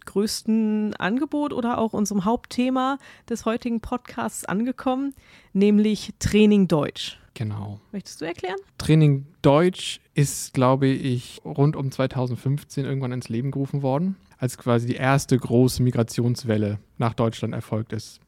größten 0.07 0.95
Angebot 0.97 1.53
oder 1.53 1.79
auch 1.79 1.93
unserem 1.93 2.25
Hauptthema 2.25 2.99
des 3.29 3.45
heutigen 3.45 3.81
Podcasts 3.81 4.45
angekommen, 4.45 5.15
nämlich 5.53 6.15
Training 6.21 6.69
Deutsch. 6.69 7.19
Genau. 7.35 7.81
Möchtest 7.93 8.21
du 8.21 8.25
erklären? 8.25 8.57
Training 8.79 9.27
Deutsch 9.43 10.01
ist, 10.15 10.55
glaube 10.55 10.87
ich, 10.87 11.41
rund 11.45 11.77
um 11.77 11.91
2015 11.91 12.85
irgendwann 12.85 13.13
ins 13.13 13.29
Leben 13.29 13.51
gerufen 13.51 13.83
worden 13.83 14.17
als 14.41 14.57
quasi 14.57 14.87
die 14.87 14.95
erste 14.95 15.37
große 15.37 15.83
Migrationswelle 15.83 16.79
nach 16.97 17.15
Deutschland 17.15 17.55
erfolgt 17.55 17.93
ist. 17.93 18.21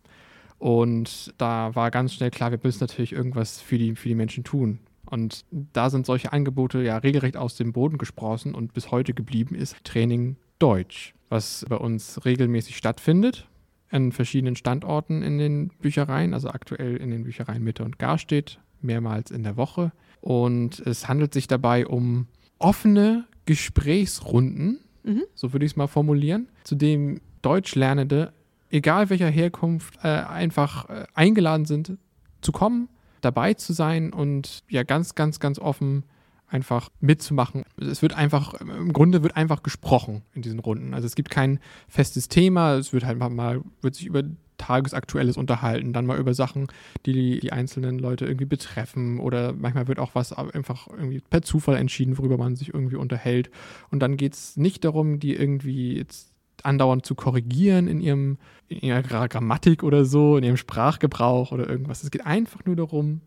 Und 0.59 1.35
da 1.39 1.75
war 1.75 1.91
ganz 1.91 2.15
schnell 2.15 2.31
klar, 2.31 2.53
wir 2.53 2.61
müssen 2.63 2.85
natürlich 2.85 3.13
irgendwas 3.13 3.61
für 3.61 3.79
die, 3.79 3.97
für 3.97 4.09
die 4.09 4.15
Menschen 4.15 4.45
tun. 4.45 4.79
Und 5.07 5.45
da 5.51 5.91
sind 5.91 6.07
solche 6.07 6.33
Angebote 6.33 6.83
ja 6.83 6.99
regelrecht 6.99 7.37
aus 7.37 7.57
dem 7.57 7.73
Boden 7.73 7.99
gesprossen 7.99 8.55
und 8.55 8.73
bis 8.75 8.91
heute 8.91 9.15
geblieben 9.15 9.55
ist 9.55 9.77
Training 9.85 10.37
Deutsch, 10.59 11.15
was 11.31 11.67
bei 11.69 11.77
uns 11.77 12.25
regelmäßig 12.25 12.77
stattfindet 12.77 13.49
an 13.91 14.13
verschiedenen 14.13 14.57
Standorten 14.57 15.23
in 15.23 15.39
den 15.39 15.69
Büchereien, 15.81 16.35
also 16.35 16.49
aktuell 16.49 16.97
in 16.97 17.11
den 17.11 17.25
Büchereien 17.25 17.63
Mitte 17.63 17.85
und 17.85 17.99
Garstedt, 17.99 18.61
mehrmals 18.81 19.31
in 19.31 19.43
der 19.43 19.57
Woche. 19.57 19.93
Und 20.21 20.81
es 20.81 21.09
handelt 21.09 21.35
sich 21.35 21.47
dabei 21.47 21.87
um 21.87 22.27
offene 22.59 23.27
Gesprächsrunden 23.45 24.79
mhm. 25.03 25.25
so 25.35 25.53
würde 25.53 25.65
ich 25.65 25.73
es 25.73 25.77
mal 25.77 25.87
formulieren, 25.87 26.49
zu 26.65 26.75
dem 26.75 27.21
Deutschlernende, 27.43 28.33
egal 28.71 29.11
welcher 29.11 29.29
Herkunft, 29.29 29.97
äh, 30.03 30.09
einfach 30.09 30.89
äh, 30.89 31.07
eingeladen 31.15 31.67
sind, 31.67 31.99
zu 32.41 32.53
kommen, 32.53 32.89
dabei 33.21 33.55
zu 33.55 33.73
sein 33.73 34.13
und 34.13 34.63
ja 34.69 34.83
ganz, 34.83 35.15
ganz, 35.15 35.41
ganz 35.41 35.59
offen 35.59 36.05
einfach 36.49 36.91
mitzumachen. 37.01 37.65
Es 37.79 38.03
wird 38.03 38.15
einfach, 38.15 38.55
im 38.55 38.93
Grunde 38.93 39.23
wird 39.23 39.37
einfach 39.37 39.63
gesprochen 39.63 40.23
in 40.35 40.43
diesen 40.43 40.59
Runden. 40.59 40.93
Also 40.93 41.07
es 41.07 41.15
gibt 41.15 41.31
kein 41.31 41.61
festes 41.89 42.29
Thema, 42.29 42.75
es 42.75 42.93
wird 42.93 43.05
halt 43.07 43.19
mal, 43.19 43.63
wird 43.81 43.95
sich 43.95 44.07
über 44.07 44.23
Tagesaktuelles 44.63 45.37
unterhalten, 45.37 45.93
dann 45.93 46.07
mal 46.07 46.19
über 46.19 46.35
Sachen, 46.35 46.69
die 47.05 47.41
die 47.41 47.53
einzelnen 47.53 47.99
Leute 47.99 48.25
irgendwie 48.25 48.47
betreffen 48.47 49.19
oder 49.19 49.53
manchmal 49.53 49.89
wird 49.89 49.99
auch 49.99 50.15
was 50.15 50.33
einfach 50.33 50.87
irgendwie 50.89 51.21
per 51.21 51.43
Zufall 51.43 51.77
entschieden, 51.77 52.17
worüber 52.19 52.39
man 52.39 52.55
sich 52.55 52.73
irgendwie 52.73 52.97
unterhält. 52.97 53.51
Und 53.91 54.01
dann 54.01 54.17
geht 54.17 54.35
es 54.35 54.57
nicht 54.57 54.85
darum, 54.85 55.19
die 55.19 55.35
irgendwie 55.35 55.97
jetzt 55.97 56.33
andauernd 56.63 57.05
zu 57.05 57.17
korrigieren 57.17 57.89
in 57.89 58.01
ihrem 58.01 58.39
in 58.69 58.81
ihrer 58.81 59.29
Grammatik 59.29 59.83
oder 59.83 60.05
so, 60.05 60.37
in 60.37 60.45
ihrem 60.45 60.57
Sprachgebrauch 60.57 61.51
oder 61.51 61.69
irgendwas. 61.69 62.05
Es 62.05 62.11
geht 62.11 62.25
einfach 62.25 62.65
nur 62.65 62.77
darum, 62.77 63.21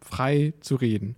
frei 0.00 0.54
zu 0.60 0.76
reden 0.76 1.16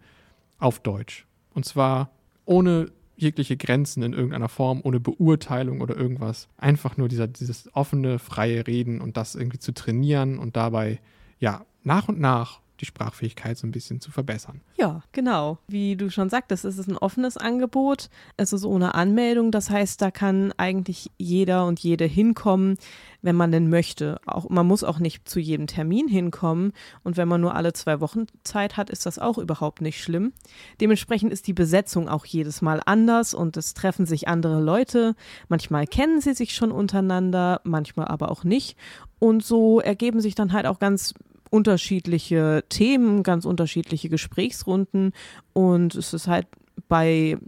auf 0.58 0.80
Deutsch. 0.80 1.26
Und 1.54 1.64
zwar 1.64 2.10
ohne 2.44 2.90
jegliche 3.16 3.56
Grenzen 3.56 4.02
in 4.02 4.12
irgendeiner 4.12 4.48
Form, 4.48 4.80
ohne 4.82 5.00
Beurteilung 5.00 5.80
oder 5.80 5.96
irgendwas. 5.96 6.48
Einfach 6.56 6.96
nur 6.96 7.08
dieser, 7.08 7.26
dieses 7.26 7.74
offene, 7.74 8.18
freie 8.18 8.66
Reden 8.66 9.00
und 9.00 9.16
das 9.16 9.34
irgendwie 9.34 9.58
zu 9.58 9.72
trainieren 9.72 10.38
und 10.38 10.56
dabei, 10.56 11.00
ja, 11.38 11.64
nach 11.82 12.08
und 12.08 12.20
nach 12.20 12.60
die 12.80 12.86
Sprachfähigkeit 12.86 13.56
so 13.56 13.66
ein 13.66 13.72
bisschen 13.72 14.00
zu 14.00 14.10
verbessern. 14.10 14.60
Ja, 14.76 15.02
genau. 15.12 15.58
Wie 15.68 15.96
du 15.96 16.10
schon 16.10 16.28
sagtest, 16.28 16.64
es 16.64 16.78
ist 16.78 16.88
ein 16.88 16.98
offenes 16.98 17.36
Angebot. 17.36 18.10
Es 18.36 18.52
ist 18.52 18.64
ohne 18.64 18.94
Anmeldung. 18.94 19.50
Das 19.50 19.70
heißt, 19.70 20.00
da 20.02 20.10
kann 20.10 20.52
eigentlich 20.56 21.10
jeder 21.18 21.66
und 21.66 21.80
jede 21.80 22.04
hinkommen, 22.04 22.76
wenn 23.22 23.36
man 23.36 23.52
denn 23.52 23.70
möchte. 23.70 24.20
Auch, 24.26 24.48
man 24.48 24.66
muss 24.66 24.84
auch 24.84 24.98
nicht 24.98 25.28
zu 25.28 25.40
jedem 25.40 25.66
Termin 25.66 26.08
hinkommen. 26.08 26.72
Und 27.02 27.16
wenn 27.16 27.28
man 27.28 27.40
nur 27.40 27.54
alle 27.54 27.72
zwei 27.72 28.00
Wochen 28.00 28.26
Zeit 28.44 28.76
hat, 28.76 28.90
ist 28.90 29.06
das 29.06 29.18
auch 29.18 29.38
überhaupt 29.38 29.80
nicht 29.80 30.02
schlimm. 30.02 30.32
Dementsprechend 30.80 31.32
ist 31.32 31.46
die 31.46 31.54
Besetzung 31.54 32.08
auch 32.08 32.26
jedes 32.26 32.62
Mal 32.62 32.82
anders 32.84 33.34
und 33.34 33.56
es 33.56 33.74
treffen 33.74 34.06
sich 34.06 34.28
andere 34.28 34.60
Leute. 34.60 35.14
Manchmal 35.48 35.86
kennen 35.86 36.20
sie 36.20 36.34
sich 36.34 36.54
schon 36.54 36.72
untereinander, 36.72 37.60
manchmal 37.64 38.08
aber 38.08 38.30
auch 38.30 38.44
nicht. 38.44 38.76
Und 39.18 39.44
so 39.44 39.80
ergeben 39.80 40.20
sich 40.20 40.34
dann 40.34 40.52
halt 40.52 40.66
auch 40.66 40.78
ganz 40.78 41.14
unterschiedliche 41.56 42.64
Themen, 42.68 43.22
ganz 43.22 43.44
unterschiedliche 43.44 44.08
Gesprächsrunden 44.08 45.12
und 45.52 45.94
es 45.94 46.12
ist 46.12 46.28
halt 46.28 46.46
bei 46.88 47.38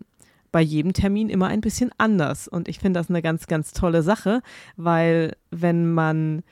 bei 0.50 0.62
jedem 0.62 0.94
Termin 0.94 1.28
immer 1.28 1.48
ein 1.48 1.60
bisschen 1.60 1.90
anders. 1.98 2.48
Und 2.48 2.68
ich 2.68 2.78
finde 2.78 2.98
das 2.98 3.10
eine 3.10 3.20
ganz, 3.20 3.46
ganz 3.48 3.72
tolle 3.72 4.02
Sache, 4.02 4.40
weil 4.76 5.36
wenn 5.50 5.92
man 5.92 6.42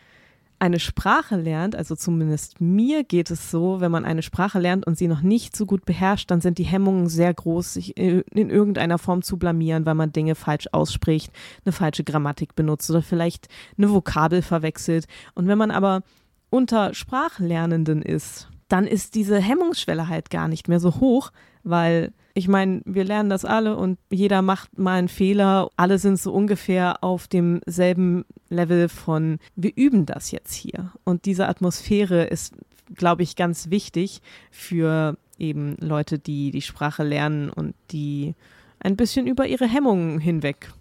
eine 0.59 0.81
Sprache 0.81 1.37
lernt, 1.37 1.77
also 1.77 1.95
zumindest 1.95 2.61
mir 2.61 3.05
geht 3.05 3.31
es 3.31 3.51
so, 3.51 3.81
wenn 3.81 3.91
man 3.91 4.05
eine 4.05 4.23
Sprache 4.23 4.59
lernt 4.59 4.87
und 4.87 4.97
sie 4.97 5.09
noch 5.09 5.21
nicht 5.21 5.55
so 5.55 5.67
gut 5.67 5.85
beherrscht, 5.85 6.31
dann 6.31 6.41
sind 6.41 6.59
die 6.59 6.65
Hemmungen 6.65 7.09
sehr 7.09 7.33
groß, 7.33 7.75
sich 7.75 7.97
in 7.97 8.51
irgendeiner 8.51 8.99
Form 8.99 9.23
zu 9.23 9.37
blamieren, 9.39 9.85
weil 9.85 9.95
man 9.95 10.13
Dinge 10.13 10.35
falsch 10.35 10.67
ausspricht, 10.73 11.31
eine 11.65 11.73
falsche 11.73 12.05
Grammatik 12.05 12.55
benutzt 12.55 12.89
oder 12.91 13.03
vielleicht 13.03 13.49
eine 13.77 13.91
Vokabel 13.91 14.41
verwechselt. 14.41 15.07
Und 15.35 15.47
wenn 15.47 15.59
man 15.59 15.71
aber 15.71 16.03
unter 16.51 16.95
Sprachlernenden 16.95 18.03
ist, 18.03 18.49
dann 18.69 18.87
ist 18.87 19.15
diese 19.15 19.39
Hemmungsschwelle 19.39 20.09
halt 20.09 20.31
gar 20.31 20.49
nicht 20.49 20.69
mehr 20.69 20.81
so 20.81 20.97
hoch, 20.97 21.31
weil 21.63 22.13
ich 22.35 22.49
meine, 22.49 22.83
wir 22.85 23.05
lernen 23.05 23.31
das 23.31 23.45
alle 23.45 23.77
und 23.77 23.99
jeder 24.11 24.43
macht 24.43 24.79
mal 24.79 24.99
einen 24.99 25.09
Fehler. 25.09 25.71
Alle 25.77 25.99
sind 25.99 26.19
so 26.19 26.33
ungefähr 26.33 27.03
auf 27.03 27.29
demselben 27.29 28.25
Level 28.51 28.89
von, 28.89 29.39
wir 29.55 29.73
üben 29.75 30.05
das 30.05 30.31
jetzt 30.31 30.53
hier. 30.53 30.93
Und 31.05 31.25
diese 31.25 31.49
Atmosphäre 31.49 32.25
ist, 32.25 32.55
glaube 32.95 33.23
ich, 33.23 33.37
ganz 33.37 33.71
wichtig 33.71 34.21
für 34.51 35.17
eben 35.39 35.77
Leute, 35.81 36.19
die 36.19 36.51
die 36.51 36.63
Sprache 36.63 37.05
lernen 37.05 37.49
und 37.49 37.75
die 37.91 38.35
ein 38.81 38.97
bisschen 38.97 39.27
über 39.27 39.47
ihre 39.47 39.67
Hemmungen 39.67 40.19
hinweg 40.19 40.73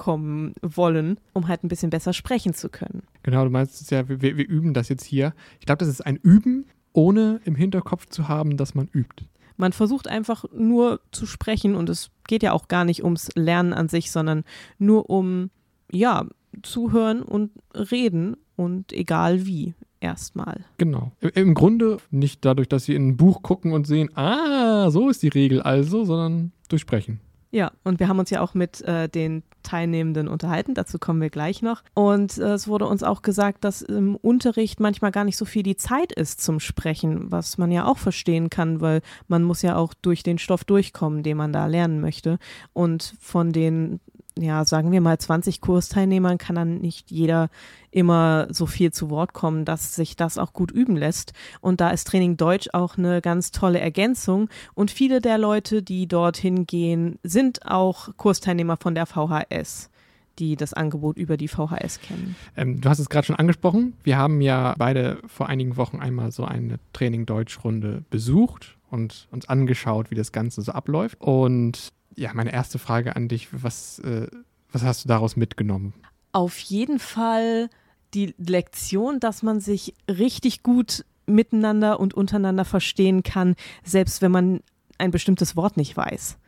kommen 0.00 0.54
wollen, 0.62 1.20
um 1.34 1.46
halt 1.46 1.62
ein 1.62 1.68
bisschen 1.68 1.90
besser 1.90 2.14
sprechen 2.14 2.54
zu 2.54 2.70
können. 2.70 3.02
Genau, 3.22 3.44
du 3.44 3.50
meinst 3.50 3.82
es 3.82 3.90
ja, 3.90 4.08
wir, 4.08 4.22
wir 4.22 4.48
üben 4.48 4.72
das 4.72 4.88
jetzt 4.88 5.04
hier. 5.04 5.34
Ich 5.58 5.66
glaube, 5.66 5.80
das 5.80 5.88
ist 5.88 6.00
ein 6.00 6.16
Üben, 6.16 6.64
ohne 6.94 7.38
im 7.44 7.54
Hinterkopf 7.54 8.06
zu 8.06 8.26
haben, 8.26 8.56
dass 8.56 8.74
man 8.74 8.88
übt. 8.94 9.26
Man 9.58 9.74
versucht 9.74 10.08
einfach 10.08 10.46
nur 10.54 11.02
zu 11.12 11.26
sprechen 11.26 11.74
und 11.74 11.90
es 11.90 12.10
geht 12.26 12.42
ja 12.42 12.52
auch 12.52 12.66
gar 12.68 12.86
nicht 12.86 13.04
ums 13.04 13.28
Lernen 13.34 13.74
an 13.74 13.90
sich, 13.90 14.10
sondern 14.10 14.44
nur 14.78 15.10
um, 15.10 15.50
ja, 15.92 16.24
zuhören 16.62 17.20
und 17.20 17.50
reden 17.74 18.38
und 18.56 18.94
egal 18.94 19.44
wie 19.44 19.74
erstmal. 20.00 20.64
Genau. 20.78 21.12
Im 21.34 21.52
Grunde 21.52 21.98
nicht 22.10 22.42
dadurch, 22.46 22.70
dass 22.70 22.86
sie 22.86 22.94
in 22.94 23.08
ein 23.08 23.16
Buch 23.18 23.42
gucken 23.42 23.72
und 23.72 23.86
sehen, 23.86 24.16
ah, 24.16 24.90
so 24.90 25.10
ist 25.10 25.22
die 25.22 25.28
Regel 25.28 25.60
also, 25.60 26.06
sondern 26.06 26.52
durch 26.70 26.80
Sprechen. 26.80 27.20
Ja, 27.52 27.72
und 27.82 27.98
wir 27.98 28.08
haben 28.08 28.18
uns 28.20 28.30
ja 28.30 28.40
auch 28.42 28.54
mit 28.54 28.80
äh, 28.82 29.08
den 29.08 29.42
Teilnehmenden 29.62 30.28
unterhalten, 30.28 30.74
dazu 30.74 30.98
kommen 30.98 31.20
wir 31.20 31.30
gleich 31.30 31.62
noch. 31.62 31.82
Und 31.94 32.38
äh, 32.38 32.52
es 32.52 32.68
wurde 32.68 32.86
uns 32.86 33.02
auch 33.02 33.22
gesagt, 33.22 33.64
dass 33.64 33.82
im 33.82 34.16
Unterricht 34.16 34.80
manchmal 34.80 35.10
gar 35.10 35.24
nicht 35.24 35.36
so 35.36 35.44
viel 35.44 35.62
die 35.62 35.76
Zeit 35.76 36.12
ist 36.12 36.40
zum 36.40 36.60
Sprechen, 36.60 37.30
was 37.30 37.58
man 37.58 37.72
ja 37.72 37.86
auch 37.86 37.98
verstehen 37.98 38.50
kann, 38.50 38.80
weil 38.80 39.02
man 39.26 39.42
muss 39.42 39.62
ja 39.62 39.76
auch 39.76 39.94
durch 39.94 40.22
den 40.22 40.38
Stoff 40.38 40.64
durchkommen, 40.64 41.22
den 41.22 41.36
man 41.36 41.52
da 41.52 41.66
lernen 41.66 42.00
möchte. 42.00 42.38
Und 42.72 43.14
von 43.20 43.52
den 43.52 44.00
ja, 44.38 44.64
sagen 44.64 44.92
wir 44.92 45.00
mal 45.00 45.18
20 45.18 45.60
Kursteilnehmern 45.60 46.38
kann 46.38 46.56
dann 46.56 46.78
nicht 46.78 47.10
jeder 47.10 47.48
immer 47.90 48.46
so 48.50 48.66
viel 48.66 48.92
zu 48.92 49.10
Wort 49.10 49.32
kommen, 49.32 49.64
dass 49.64 49.94
sich 49.96 50.16
das 50.16 50.38
auch 50.38 50.52
gut 50.52 50.70
üben 50.70 50.96
lässt. 50.96 51.32
Und 51.60 51.80
da 51.80 51.90
ist 51.90 52.06
Training 52.06 52.36
Deutsch 52.36 52.68
auch 52.72 52.96
eine 52.96 53.20
ganz 53.20 53.50
tolle 53.50 53.80
Ergänzung. 53.80 54.48
Und 54.74 54.90
viele 54.90 55.20
der 55.20 55.38
Leute, 55.38 55.82
die 55.82 56.06
dorthin 56.06 56.66
gehen, 56.66 57.18
sind 57.22 57.66
auch 57.66 58.16
Kursteilnehmer 58.16 58.76
von 58.76 58.94
der 58.94 59.06
VHS 59.06 59.90
die 60.38 60.56
das 60.56 60.72
Angebot 60.72 61.18
über 61.18 61.36
die 61.36 61.48
VHS 61.48 62.00
kennen. 62.00 62.34
Ähm, 62.56 62.80
du 62.80 62.88
hast 62.88 62.98
es 62.98 63.10
gerade 63.10 63.26
schon 63.26 63.36
angesprochen. 63.36 63.92
Wir 64.02 64.16
haben 64.16 64.40
ja 64.40 64.74
beide 64.78 65.18
vor 65.26 65.50
einigen 65.50 65.76
Wochen 65.76 65.98
einmal 65.98 66.32
so 66.32 66.44
eine 66.44 66.78
Training 66.94 67.26
Deutsch-Runde 67.26 68.04
besucht 68.08 68.78
und 68.90 69.28
uns 69.30 69.48
angeschaut, 69.48 70.10
wie 70.10 70.14
das 70.14 70.32
Ganze 70.32 70.62
so 70.62 70.72
abläuft. 70.72 71.20
Und 71.20 71.92
ja, 72.16 72.32
meine 72.34 72.52
erste 72.52 72.78
Frage 72.78 73.16
an 73.16 73.28
dich, 73.28 73.48
was, 73.50 73.98
äh, 74.00 74.26
was 74.72 74.82
hast 74.82 75.04
du 75.04 75.08
daraus 75.08 75.36
mitgenommen? 75.36 75.94
Auf 76.32 76.58
jeden 76.58 76.98
Fall 76.98 77.70
die 78.14 78.34
Lektion, 78.38 79.20
dass 79.20 79.42
man 79.42 79.60
sich 79.60 79.94
richtig 80.08 80.62
gut 80.62 81.04
miteinander 81.26 82.00
und 82.00 82.14
untereinander 82.14 82.64
verstehen 82.64 83.22
kann, 83.22 83.54
selbst 83.84 84.20
wenn 84.20 84.32
man 84.32 84.60
ein 84.98 85.10
bestimmtes 85.10 85.56
Wort 85.56 85.76
nicht 85.76 85.96
weiß. 85.96 86.38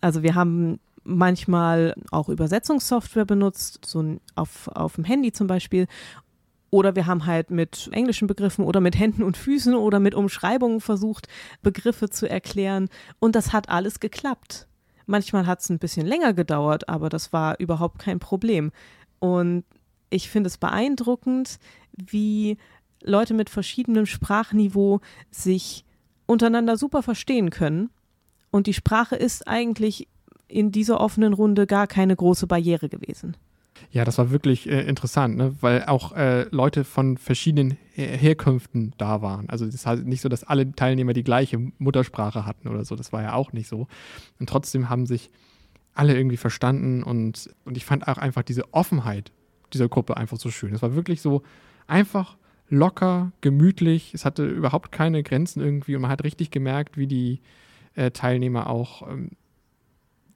Also 0.00 0.22
wir 0.22 0.34
haben 0.34 0.80
manchmal 1.04 1.94
auch 2.10 2.28
Übersetzungssoftware 2.28 3.24
benutzt, 3.24 3.80
so 3.86 4.18
auf, 4.34 4.68
auf 4.68 4.96
dem 4.96 5.04
Handy 5.04 5.32
zum 5.32 5.46
Beispiel. 5.46 5.86
Oder 6.70 6.96
wir 6.96 7.06
haben 7.06 7.26
halt 7.26 7.50
mit 7.50 7.88
englischen 7.92 8.26
Begriffen 8.26 8.64
oder 8.64 8.80
mit 8.80 8.98
Händen 8.98 9.22
und 9.22 9.36
Füßen 9.36 9.74
oder 9.74 10.00
mit 10.00 10.14
Umschreibungen 10.14 10.80
versucht, 10.80 11.28
Begriffe 11.62 12.10
zu 12.10 12.28
erklären. 12.28 12.88
Und 13.20 13.36
das 13.36 13.52
hat 13.52 13.68
alles 13.68 14.00
geklappt. 14.00 14.66
Manchmal 15.06 15.46
hat 15.46 15.60
es 15.60 15.70
ein 15.70 15.78
bisschen 15.78 16.06
länger 16.06 16.34
gedauert, 16.34 16.88
aber 16.88 17.08
das 17.08 17.32
war 17.32 17.58
überhaupt 17.58 17.98
kein 17.98 18.18
Problem. 18.18 18.72
Und 19.18 19.64
ich 20.10 20.28
finde 20.28 20.48
es 20.48 20.58
beeindruckend, 20.58 21.58
wie 21.92 22.58
Leute 23.02 23.34
mit 23.34 23.50
verschiedenem 23.50 24.06
Sprachniveau 24.06 25.00
sich 25.30 25.84
untereinander 26.26 26.76
super 26.76 27.02
verstehen 27.02 27.50
können. 27.50 27.90
Und 28.50 28.66
die 28.66 28.74
Sprache 28.74 29.16
ist 29.16 29.46
eigentlich 29.46 30.08
in 30.48 30.72
dieser 30.72 31.00
offenen 31.00 31.32
Runde 31.32 31.66
gar 31.66 31.86
keine 31.86 32.14
große 32.14 32.46
Barriere 32.46 32.88
gewesen. 32.88 33.36
Ja, 33.90 34.04
das 34.04 34.18
war 34.18 34.30
wirklich 34.30 34.68
äh, 34.68 34.82
interessant, 34.82 35.36
ne? 35.36 35.54
weil 35.60 35.84
auch 35.84 36.12
äh, 36.12 36.42
Leute 36.50 36.84
von 36.84 37.16
verschiedenen 37.16 37.76
Her 37.92 38.16
Herkünften 38.16 38.92
da 38.98 39.22
waren. 39.22 39.48
Also 39.48 39.64
es 39.64 39.74
ist 39.74 39.86
halt 39.86 40.06
nicht 40.06 40.20
so, 40.20 40.28
dass 40.28 40.44
alle 40.44 40.70
Teilnehmer 40.72 41.12
die 41.12 41.24
gleiche 41.24 41.58
Muttersprache 41.78 42.44
hatten 42.44 42.68
oder 42.68 42.84
so. 42.84 42.96
Das 42.96 43.12
war 43.12 43.22
ja 43.22 43.34
auch 43.34 43.52
nicht 43.52 43.68
so. 43.68 43.86
Und 44.38 44.48
trotzdem 44.48 44.88
haben 44.88 45.06
sich 45.06 45.30
alle 45.94 46.14
irgendwie 46.14 46.36
verstanden 46.36 47.02
und, 47.02 47.48
und 47.64 47.76
ich 47.76 47.84
fand 47.84 48.06
auch 48.06 48.18
einfach 48.18 48.42
diese 48.42 48.72
Offenheit 48.74 49.32
dieser 49.72 49.88
Gruppe 49.88 50.16
einfach 50.16 50.36
so 50.36 50.50
schön. 50.50 50.74
Es 50.74 50.82
war 50.82 50.94
wirklich 50.94 51.22
so 51.22 51.42
einfach 51.86 52.36
locker, 52.68 53.32
gemütlich. 53.40 54.12
Es 54.14 54.24
hatte 54.24 54.46
überhaupt 54.46 54.92
keine 54.92 55.22
Grenzen 55.22 55.60
irgendwie 55.62 55.96
und 55.96 56.02
man 56.02 56.10
hat 56.10 56.24
richtig 56.24 56.50
gemerkt, 56.50 56.96
wie 56.96 57.06
die 57.06 57.40
äh, 57.94 58.10
Teilnehmer 58.10 58.68
auch 58.68 59.08
ähm, 59.08 59.30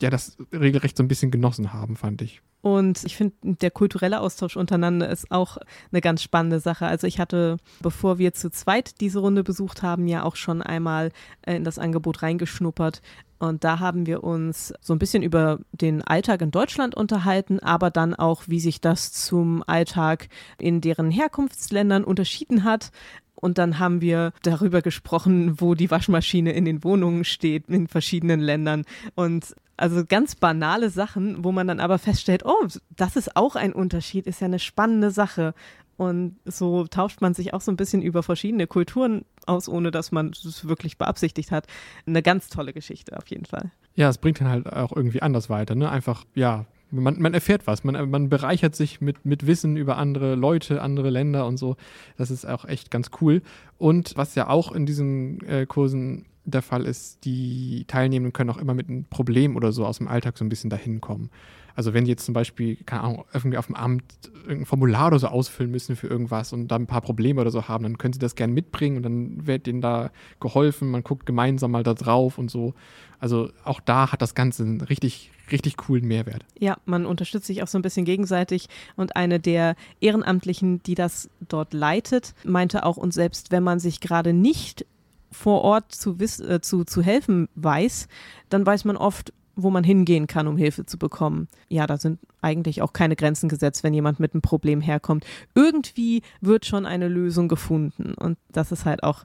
ja 0.00 0.10
das 0.10 0.38
regelrecht 0.52 0.96
so 0.96 1.02
ein 1.02 1.08
bisschen 1.08 1.30
genossen 1.30 1.72
haben, 1.72 1.96
fand 1.96 2.22
ich. 2.22 2.40
Und 2.62 3.04
ich 3.04 3.16
finde, 3.16 3.34
der 3.42 3.70
kulturelle 3.70 4.20
Austausch 4.20 4.56
untereinander 4.56 5.08
ist 5.08 5.30
auch 5.30 5.56
eine 5.90 6.00
ganz 6.00 6.22
spannende 6.22 6.60
Sache. 6.60 6.86
Also 6.86 7.06
ich 7.06 7.18
hatte, 7.18 7.56
bevor 7.80 8.18
wir 8.18 8.34
zu 8.34 8.50
zweit 8.50 9.00
diese 9.00 9.20
Runde 9.20 9.42
besucht 9.42 9.82
haben, 9.82 10.06
ja 10.06 10.24
auch 10.24 10.36
schon 10.36 10.60
einmal 10.60 11.10
äh, 11.42 11.56
in 11.56 11.64
das 11.64 11.78
Angebot 11.78 12.22
reingeschnuppert. 12.22 13.00
Und 13.38 13.64
da 13.64 13.78
haben 13.78 14.04
wir 14.04 14.22
uns 14.22 14.74
so 14.82 14.92
ein 14.92 14.98
bisschen 14.98 15.22
über 15.22 15.60
den 15.72 16.02
Alltag 16.02 16.42
in 16.42 16.50
Deutschland 16.50 16.94
unterhalten, 16.94 17.58
aber 17.58 17.90
dann 17.90 18.14
auch, 18.14 18.42
wie 18.48 18.60
sich 18.60 18.82
das 18.82 19.12
zum 19.12 19.64
Alltag 19.66 20.28
in 20.58 20.82
deren 20.82 21.10
Herkunftsländern 21.10 22.04
unterschieden 22.04 22.64
hat. 22.64 22.92
Und 23.40 23.58
dann 23.58 23.78
haben 23.78 24.00
wir 24.00 24.32
darüber 24.42 24.82
gesprochen, 24.82 25.60
wo 25.60 25.74
die 25.74 25.90
Waschmaschine 25.90 26.52
in 26.52 26.64
den 26.64 26.84
Wohnungen 26.84 27.24
steht 27.24 27.68
in 27.68 27.88
verschiedenen 27.88 28.40
Ländern. 28.40 28.84
Und 29.14 29.54
also 29.76 30.04
ganz 30.04 30.34
banale 30.34 30.90
Sachen, 30.90 31.42
wo 31.42 31.52
man 31.52 31.66
dann 31.66 31.80
aber 31.80 31.98
feststellt, 31.98 32.44
oh, 32.44 32.66
das 32.90 33.16
ist 33.16 33.36
auch 33.36 33.56
ein 33.56 33.72
Unterschied, 33.72 34.26
ist 34.26 34.40
ja 34.40 34.44
eine 34.46 34.58
spannende 34.58 35.10
Sache. 35.10 35.54
Und 35.96 36.36
so 36.44 36.86
tauscht 36.86 37.20
man 37.20 37.34
sich 37.34 37.52
auch 37.52 37.60
so 37.60 37.70
ein 37.70 37.76
bisschen 37.76 38.02
über 38.02 38.22
verschiedene 38.22 38.66
Kulturen 38.66 39.24
aus, 39.46 39.68
ohne 39.68 39.90
dass 39.90 40.12
man 40.12 40.30
es 40.30 40.66
wirklich 40.66 40.98
beabsichtigt 40.98 41.50
hat. 41.50 41.66
Eine 42.06 42.22
ganz 42.22 42.48
tolle 42.48 42.72
Geschichte 42.72 43.16
auf 43.16 43.26
jeden 43.28 43.44
Fall. 43.44 43.70
Ja, 43.94 44.08
es 44.08 44.18
bringt 44.18 44.40
dann 44.40 44.48
halt 44.48 44.72
auch 44.72 44.94
irgendwie 44.94 45.22
anders 45.22 45.50
weiter. 45.50 45.74
Ne? 45.74 45.90
Einfach, 45.90 46.24
ja, 46.34 46.66
man, 46.90 47.20
man 47.20 47.34
erfährt 47.34 47.66
was. 47.66 47.84
Man, 47.84 48.10
man 48.10 48.28
bereichert 48.28 48.74
sich 48.74 49.00
mit, 49.00 49.24
mit 49.24 49.46
Wissen 49.46 49.76
über 49.76 49.96
andere 49.96 50.34
Leute, 50.34 50.82
andere 50.82 51.10
Länder 51.10 51.46
und 51.46 51.56
so. 51.56 51.76
Das 52.16 52.30
ist 52.30 52.46
auch 52.46 52.64
echt 52.64 52.90
ganz 52.90 53.10
cool. 53.20 53.42
Und 53.78 54.12
was 54.16 54.34
ja 54.34 54.48
auch 54.48 54.72
in 54.72 54.86
diesen 54.86 55.40
äh, 55.46 55.66
Kursen 55.66 56.26
der 56.50 56.62
Fall 56.62 56.84
ist, 56.84 57.24
die 57.24 57.84
Teilnehmenden 57.86 58.32
können 58.32 58.50
auch 58.50 58.58
immer 58.58 58.74
mit 58.74 58.88
einem 58.88 59.04
Problem 59.04 59.56
oder 59.56 59.72
so 59.72 59.86
aus 59.86 59.98
dem 59.98 60.08
Alltag 60.08 60.38
so 60.38 60.44
ein 60.44 60.48
bisschen 60.48 60.70
dahin 60.70 61.00
kommen. 61.00 61.30
Also 61.74 61.94
wenn 61.94 62.04
die 62.04 62.10
jetzt 62.10 62.24
zum 62.24 62.34
Beispiel, 62.34 62.76
keine 62.84 63.02
Ahnung, 63.02 63.24
irgendwie 63.32 63.56
auf 63.56 63.66
dem 63.66 63.74
Amt 63.74 64.04
irgendein 64.42 64.66
Formular 64.66 65.08
oder 65.08 65.18
so 65.18 65.28
ausfüllen 65.28 65.70
müssen 65.70 65.96
für 65.96 66.08
irgendwas 66.08 66.52
und 66.52 66.68
da 66.68 66.76
ein 66.76 66.86
paar 66.86 67.00
Probleme 67.00 67.40
oder 67.40 67.50
so 67.50 67.68
haben, 67.68 67.84
dann 67.84 67.98
können 67.98 68.12
sie 68.12 68.18
das 68.18 68.34
gerne 68.34 68.52
mitbringen 68.52 68.98
und 68.98 69.02
dann 69.02 69.46
wird 69.46 69.66
denen 69.66 69.80
da 69.80 70.10
geholfen, 70.40 70.90
man 70.90 71.02
guckt 71.02 71.26
gemeinsam 71.26 71.70
mal 71.70 71.82
da 71.82 71.94
drauf 71.94 72.38
und 72.38 72.50
so. 72.50 72.74
Also 73.18 73.50
auch 73.64 73.80
da 73.80 74.12
hat 74.12 74.22
das 74.22 74.34
Ganze 74.34 74.62
einen 74.62 74.80
richtig, 74.80 75.30
richtig 75.52 75.76
coolen 75.76 76.06
Mehrwert. 76.06 76.44
Ja, 76.58 76.76
man 76.86 77.06
unterstützt 77.06 77.46
sich 77.46 77.62
auch 77.62 77.68
so 77.68 77.78
ein 77.78 77.82
bisschen 77.82 78.04
gegenseitig 78.04 78.68
und 78.96 79.16
eine 79.16 79.40
der 79.40 79.76
Ehrenamtlichen, 80.00 80.82
die 80.82 80.94
das 80.94 81.30
dort 81.48 81.72
leitet, 81.74 82.34
meinte 82.44 82.84
auch, 82.84 82.96
und 82.96 83.14
selbst 83.14 83.52
wenn 83.52 83.62
man 83.62 83.78
sich 83.78 84.00
gerade 84.00 84.32
nicht 84.32 84.86
vor 85.30 85.62
Ort 85.62 85.92
zu, 85.92 86.18
wiss, 86.18 86.40
äh, 86.40 86.60
zu, 86.60 86.84
zu 86.84 87.02
helfen 87.02 87.48
weiß, 87.54 88.08
dann 88.48 88.66
weiß 88.66 88.84
man 88.84 88.96
oft, 88.96 89.32
wo 89.56 89.70
man 89.70 89.84
hingehen 89.84 90.26
kann, 90.26 90.46
um 90.46 90.56
Hilfe 90.56 90.86
zu 90.86 90.98
bekommen. 90.98 91.48
Ja, 91.68 91.86
da 91.86 91.96
sind 91.98 92.18
eigentlich 92.40 92.82
auch 92.82 92.92
keine 92.92 93.16
Grenzen 93.16 93.48
gesetzt, 93.48 93.82
wenn 93.84 93.94
jemand 93.94 94.20
mit 94.20 94.32
einem 94.32 94.42
Problem 94.42 94.80
herkommt. 94.80 95.26
Irgendwie 95.54 96.22
wird 96.40 96.66
schon 96.66 96.86
eine 96.86 97.08
Lösung 97.08 97.48
gefunden. 97.48 98.14
Und 98.14 98.38
das 98.50 98.72
ist 98.72 98.84
halt 98.84 99.02
auch 99.02 99.24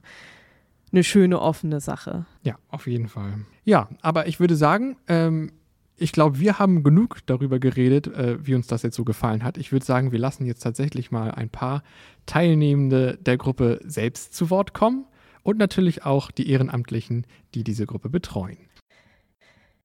eine 0.92 1.04
schöne 1.04 1.40
offene 1.40 1.80
Sache. 1.80 2.26
Ja, 2.42 2.56
auf 2.68 2.86
jeden 2.86 3.08
Fall. 3.08 3.40
Ja, 3.64 3.88
aber 4.02 4.26
ich 4.28 4.40
würde 4.40 4.56
sagen, 4.56 4.96
ähm, 5.08 5.52
ich 5.96 6.12
glaube, 6.12 6.38
wir 6.38 6.58
haben 6.58 6.82
genug 6.82 7.18
darüber 7.26 7.58
geredet, 7.58 8.06
äh, 8.08 8.44
wie 8.44 8.54
uns 8.54 8.66
das 8.66 8.82
jetzt 8.82 8.96
so 8.96 9.04
gefallen 9.04 9.42
hat. 9.42 9.56
Ich 9.56 9.72
würde 9.72 9.86
sagen, 9.86 10.12
wir 10.12 10.18
lassen 10.18 10.44
jetzt 10.44 10.60
tatsächlich 10.60 11.10
mal 11.10 11.30
ein 11.30 11.48
paar 11.48 11.82
Teilnehmende 12.26 13.18
der 13.20 13.38
Gruppe 13.38 13.80
selbst 13.84 14.34
zu 14.34 14.50
Wort 14.50 14.74
kommen 14.74 15.06
und 15.46 15.58
natürlich 15.58 16.04
auch 16.04 16.32
die 16.32 16.50
Ehrenamtlichen, 16.50 17.24
die 17.54 17.62
diese 17.62 17.86
Gruppe 17.86 18.10
betreuen. 18.10 18.58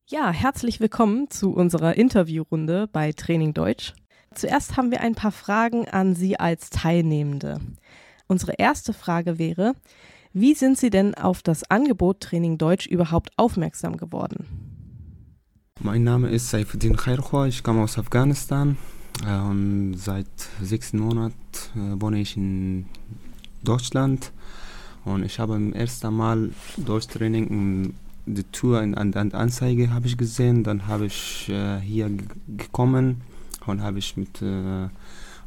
Ja, 0.07 0.31
herzlich 0.31 0.79
willkommen 0.79 1.29
zu 1.29 1.53
unserer 1.53 1.95
Interviewrunde 1.95 2.89
bei 2.91 3.11
Training 3.11 3.53
Deutsch. 3.53 3.93
Zuerst 4.33 4.75
haben 4.75 4.89
wir 4.89 5.01
ein 5.01 5.13
paar 5.13 5.31
Fragen 5.31 5.87
an 5.87 6.15
Sie 6.15 6.39
als 6.39 6.71
Teilnehmende. 6.71 7.61
Unsere 8.27 8.53
erste 8.53 8.91
Frage 8.91 9.37
wäre, 9.37 9.75
wie 10.33 10.55
sind 10.55 10.79
Sie 10.79 10.89
denn 10.89 11.13
auf 11.13 11.43
das 11.43 11.69
Angebot 11.69 12.21
Training 12.21 12.57
Deutsch 12.57 12.87
überhaupt 12.87 13.29
aufmerksam 13.37 13.97
geworden? 13.97 14.47
Mein 15.79 16.03
Name 16.03 16.29
ist 16.29 16.49
Saifuddin 16.49 16.95
Khairkhwa, 16.95 17.45
ich 17.45 17.61
komme 17.61 17.83
aus 17.83 17.99
Afghanistan 17.99 18.77
äh, 19.27 19.37
und 19.37 19.93
seit 19.95 20.25
sechs 20.61 20.91
Monaten 20.93 21.35
äh, 21.75 22.01
wohne 22.01 22.19
ich 22.19 22.35
in 22.35 22.87
Deutschland 23.63 24.31
und 25.05 25.23
ich 25.23 25.39
habe 25.39 25.55
im 25.55 25.73
ersten 25.73 26.13
Mal 26.15 26.49
Deutschtraining 26.77 27.93
die 28.25 28.43
Tour 28.43 28.81
in, 28.81 28.95
an 28.95 29.11
der 29.11 29.33
Anzeige 29.33 29.91
habe 29.91 30.07
ich 30.07 30.17
gesehen, 30.17 30.63
dann 30.63 30.87
habe 30.87 31.07
ich 31.07 31.49
äh, 31.49 31.79
hier 31.79 32.09
gekommen 32.47 33.21
und 33.65 33.81
habe 33.81 33.99
ich 33.99 34.15
mit 34.15 34.41
äh, 34.41 34.87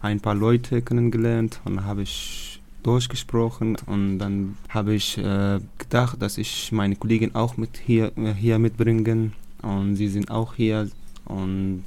ein 0.02 0.20
paar 0.20 0.34
Leute 0.34 0.82
kennengelernt 0.82 1.60
und 1.64 1.84
habe 1.84 2.02
ich 2.02 2.60
durchgesprochen 2.84 3.76
und 3.86 4.18
dann 4.18 4.56
habe 4.68 4.94
ich 4.94 5.18
äh, 5.18 5.60
gedacht, 5.78 6.20
dass 6.20 6.38
ich 6.38 6.70
meine 6.70 6.96
Kollegen 6.96 7.34
auch 7.34 7.56
mit 7.56 7.78
hier, 7.78 8.12
hier 8.36 8.58
mitbringen. 8.58 9.32
Und 9.62 9.96
sie 9.96 10.08
sind 10.08 10.30
auch 10.30 10.54
hier. 10.54 10.90
Und 11.24 11.84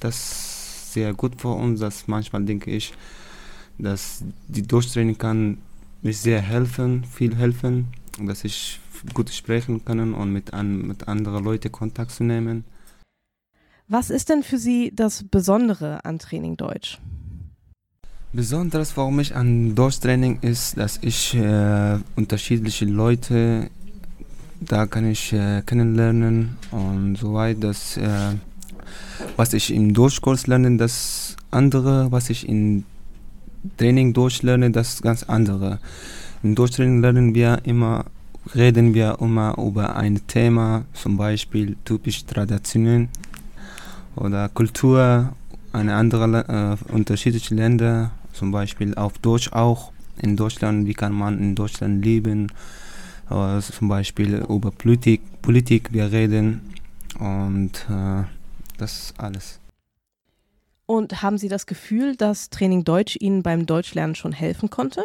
das 0.00 0.16
ist 0.16 0.92
sehr 0.92 1.14
gut 1.14 1.40
für 1.40 1.48
uns, 1.48 1.80
dass 1.80 2.08
manchmal 2.08 2.44
denke 2.44 2.70
ich, 2.72 2.92
dass 3.78 4.24
die 4.48 4.66
Durchtraining 4.66 5.16
kann 5.16 5.58
mich 6.02 6.18
sehr 6.18 6.40
helfen, 6.40 7.04
viel 7.04 7.36
helfen, 7.36 7.88
dass 8.20 8.44
ich 8.44 8.80
gut 9.14 9.30
sprechen 9.30 9.84
können 9.84 10.14
und 10.14 10.32
mit, 10.32 10.52
an, 10.52 10.86
mit 10.86 11.08
anderen 11.08 11.44
Leuten 11.44 11.72
Kontakt 11.72 12.10
zu 12.10 12.24
nehmen. 12.24 12.64
Was 13.88 14.10
ist 14.10 14.28
denn 14.28 14.42
für 14.42 14.58
Sie 14.58 14.92
das 14.94 15.24
Besondere 15.24 16.04
an 16.04 16.18
Training 16.18 16.56
Deutsch? 16.56 16.98
Besonderes, 18.32 18.96
warum 18.96 19.18
ich 19.18 19.34
an 19.34 19.74
Deutschtraining 19.74 20.38
ist, 20.42 20.76
dass 20.76 20.98
ich 21.02 21.34
äh, 21.34 21.98
unterschiedliche 22.14 22.84
Leute 22.84 23.70
da 24.60 24.86
kann 24.86 25.10
ich 25.10 25.32
äh, 25.32 25.62
kennenlernen 25.64 26.56
und 26.70 27.16
so 27.16 27.34
weiter. 27.34 27.60
Dass, 27.60 27.96
äh, 27.96 28.34
was 29.36 29.54
ich 29.54 29.72
im 29.72 29.94
Deutschkurs 29.94 30.46
lerne, 30.46 30.76
das 30.76 31.36
andere, 31.50 32.12
was 32.12 32.30
ich 32.30 32.48
im 32.48 32.84
Training 33.76 34.12
durchlerne, 34.12 34.70
das 34.70 35.02
ganz 35.02 35.22
andere. 35.24 35.78
Im 36.42 36.54
Durchtraining 36.54 37.00
lernen 37.00 37.34
wir 37.34 37.60
immer 37.64 38.04
reden 38.54 38.94
wir 38.94 39.18
immer 39.20 39.56
über 39.58 39.96
ein 39.96 40.26
Thema, 40.26 40.84
zum 40.94 41.16
Beispiel 41.16 41.76
typisch 41.84 42.24
Traditionen 42.24 43.08
oder 44.16 44.48
Kultur, 44.48 45.32
eine 45.72 45.94
andere 45.94 46.78
äh, 46.88 46.92
unterschiedliche 46.92 47.54
Länder, 47.54 48.10
zum 48.32 48.50
Beispiel 48.50 48.94
auf 48.94 49.18
Deutsch 49.18 49.52
auch. 49.52 49.92
In 50.20 50.36
Deutschland, 50.36 50.86
wie 50.86 50.94
kann 50.94 51.12
man 51.12 51.38
in 51.38 51.54
Deutschland 51.54 52.04
leben? 52.04 52.48
Äh, 53.30 53.60
zum 53.60 53.88
Beispiel 53.88 54.44
über 54.48 54.70
Politik, 54.70 55.20
Politik 55.42 55.92
wir 55.92 56.10
reden 56.10 56.60
und 57.18 57.86
äh, 57.88 58.24
das 58.78 59.14
alles. 59.16 59.60
Und 60.90 61.22
haben 61.22 61.38
Sie 61.38 61.46
das 61.48 61.66
Gefühl, 61.66 62.16
dass 62.16 62.50
Training 62.50 62.82
Deutsch 62.82 63.16
Ihnen 63.20 63.44
beim 63.44 63.64
Deutschlernen 63.64 64.16
schon 64.16 64.32
helfen 64.32 64.70
konnte? 64.70 65.04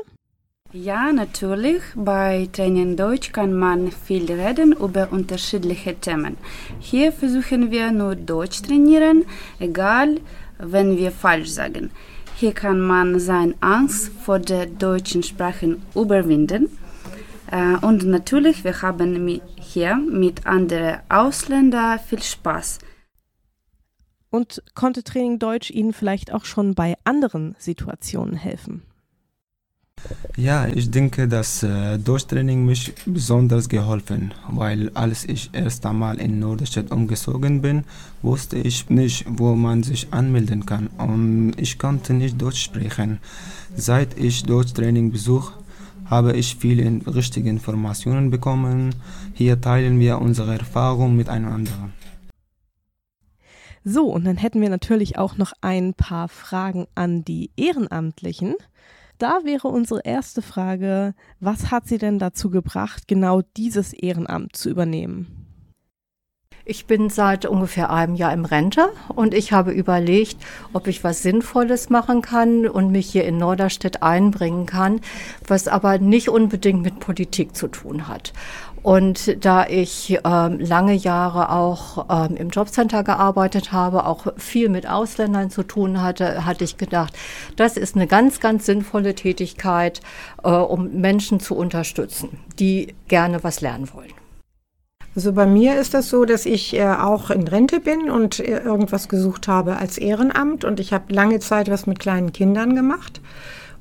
Ja, 0.73 1.13
natürlich. 1.13 1.83
Bei 1.93 2.49
Training 2.51 2.95
Deutsch 2.95 3.31
kann 3.31 3.53
man 3.53 3.91
viel 3.91 4.25
reden 4.31 4.71
über 4.71 5.11
unterschiedliche 5.11 5.93
Themen. 5.93 6.37
Hier 6.79 7.11
versuchen 7.11 7.69
wir 7.69 7.91
nur 7.91 8.15
Deutsch 8.15 8.63
trainieren, 8.63 9.25
egal 9.59 10.21
wenn 10.57 10.97
wir 10.97 11.11
falsch 11.11 11.49
sagen. 11.49 11.91
Hier 12.35 12.53
kann 12.53 12.79
man 12.79 13.19
seine 13.19 13.53
Angst 13.59 14.11
vor 14.23 14.39
der 14.39 14.65
deutschen 14.65 15.21
Sprache 15.21 15.77
überwinden. 15.93 16.67
Äh, 17.51 17.77
und 17.85 18.05
natürlich, 18.05 18.63
wir 18.63 18.81
haben 18.81 19.39
hier 19.57 19.97
mit 19.97 20.47
anderen 20.47 21.01
Ausländern 21.09 21.99
viel 21.99 22.23
Spaß. 22.23 22.79
Und 24.35 24.61
konnte 24.73 25.01
Training 25.01 25.39
Deutsch 25.39 25.71
Ihnen 25.71 25.93
vielleicht 25.93 26.33
auch 26.33 26.43
schon 26.43 26.75
bei 26.75 26.97
anderen 27.05 27.55
Situationen 27.57 28.35
helfen? 28.35 28.81
Ja, 30.35 30.67
ich 30.67 30.91
denke, 30.91 31.29
dass 31.29 31.63
äh, 31.63 31.97
Durchtraining 31.97 32.65
mich 32.65 32.93
besonders 33.05 33.69
geholfen, 33.69 34.33
weil 34.49 34.91
als 34.93 35.23
ich 35.23 35.51
erst 35.53 35.85
einmal 35.85 36.19
in 36.19 36.39
Norderstedt 36.39 36.91
umgezogen 36.91 37.61
bin, 37.61 37.85
wusste 38.21 38.57
ich 38.57 38.89
nicht, 38.89 39.25
wo 39.25 39.55
man 39.55 39.83
sich 39.83 40.11
anmelden 40.11 40.65
kann 40.65 40.87
und 40.97 41.53
ich 41.55 41.79
konnte 41.79 42.13
nicht 42.13 42.41
Deutsch 42.41 42.61
sprechen. 42.61 43.19
Seit 43.77 44.19
ich 44.19 44.43
Deutschtraining 44.43 45.13
besuche, 45.13 45.53
habe 46.09 46.33
ich 46.33 46.57
viele 46.57 46.99
richtige 47.07 47.49
Informationen 47.49 48.31
bekommen. 48.31 48.93
Hier 49.33 49.61
teilen 49.61 49.97
wir 50.01 50.19
unsere 50.19 50.57
Erfahrungen 50.59 51.15
miteinander. 51.15 51.89
So, 53.87 54.05
und 54.07 54.25
dann 54.25 54.37
hätten 54.37 54.61
wir 54.61 54.69
natürlich 54.69 55.19
auch 55.19 55.37
noch 55.37 55.53
ein 55.61 55.93
paar 55.93 56.27
Fragen 56.27 56.87
an 56.95 57.23
die 57.23 57.51
Ehrenamtlichen. 57.55 58.55
Da 59.19 59.41
wäre 59.43 59.67
unsere 59.67 60.01
erste 60.03 60.41
Frage, 60.41 61.13
was 61.39 61.69
hat 61.69 61.87
Sie 61.87 61.99
denn 61.99 62.17
dazu 62.17 62.49
gebracht, 62.49 63.07
genau 63.07 63.43
dieses 63.55 63.93
Ehrenamt 63.93 64.55
zu 64.55 64.71
übernehmen? 64.71 65.45
Ich 66.67 66.87
bin 66.87 67.11
seit 67.11 67.45
ungefähr 67.45 67.91
einem 67.91 68.15
Jahr 68.15 68.33
im 68.33 68.43
Rente 68.43 68.89
und 69.09 69.35
ich 69.35 69.51
habe 69.51 69.71
überlegt, 69.71 70.37
ob 70.73 70.87
ich 70.87 71.03
was 71.03 71.21
Sinnvolles 71.21 71.91
machen 71.91 72.23
kann 72.23 72.67
und 72.67 72.91
mich 72.91 73.11
hier 73.11 73.25
in 73.25 73.37
Norderstedt 73.37 74.01
einbringen 74.01 74.65
kann, 74.65 74.99
was 75.47 75.67
aber 75.67 75.99
nicht 75.99 76.29
unbedingt 76.29 76.81
mit 76.81 76.99
Politik 76.99 77.55
zu 77.55 77.67
tun 77.67 78.07
hat. 78.07 78.33
Und 78.85 79.43
da 79.43 79.65
ich 79.65 80.19
ähm, 80.23 80.59
lange 80.59 80.93
Jahre 80.93 81.49
auch 81.49 82.05
ähm, 82.07 82.37
im 82.37 82.49
Jobcenter 82.49 83.03
gearbeitet 83.03 83.71
habe, 83.71 84.05
auch 84.05 84.27
viel 84.37 84.69
mit 84.69 84.87
Ausländern 84.87 85.49
zu 85.49 85.63
tun 85.63 86.03
hatte, 86.03 86.45
hatte 86.45 86.63
ich 86.63 86.77
gedacht, 86.77 87.17
das 87.55 87.77
ist 87.77 87.95
eine 87.95 88.05
ganz, 88.05 88.39
ganz 88.39 88.67
sinnvolle 88.67 89.15
Tätigkeit, 89.15 90.01
äh, 90.43 90.51
um 90.51 91.01
Menschen 91.01 91.39
zu 91.39 91.55
unterstützen, 91.55 92.37
die 92.59 92.93
gerne 93.07 93.43
was 93.43 93.59
lernen 93.59 93.89
wollen. 93.91 94.13
Also 95.15 95.33
bei 95.33 95.47
mir 95.47 95.79
ist 95.79 95.95
das 95.95 96.09
so, 96.09 96.25
dass 96.25 96.45
ich 96.45 96.75
äh, 96.75 96.85
auch 96.85 97.31
in 97.31 97.47
Rente 97.47 97.79
bin 97.79 98.11
und 98.11 98.39
äh, 98.39 98.59
irgendwas 98.59 99.09
gesucht 99.09 99.47
habe 99.47 99.77
als 99.77 99.97
Ehrenamt 99.97 100.63
und 100.63 100.79
ich 100.79 100.93
habe 100.93 101.11
lange 101.11 101.39
Zeit 101.39 101.71
was 101.71 101.87
mit 101.87 101.97
kleinen 101.97 102.33
Kindern 102.33 102.75
gemacht. 102.75 103.19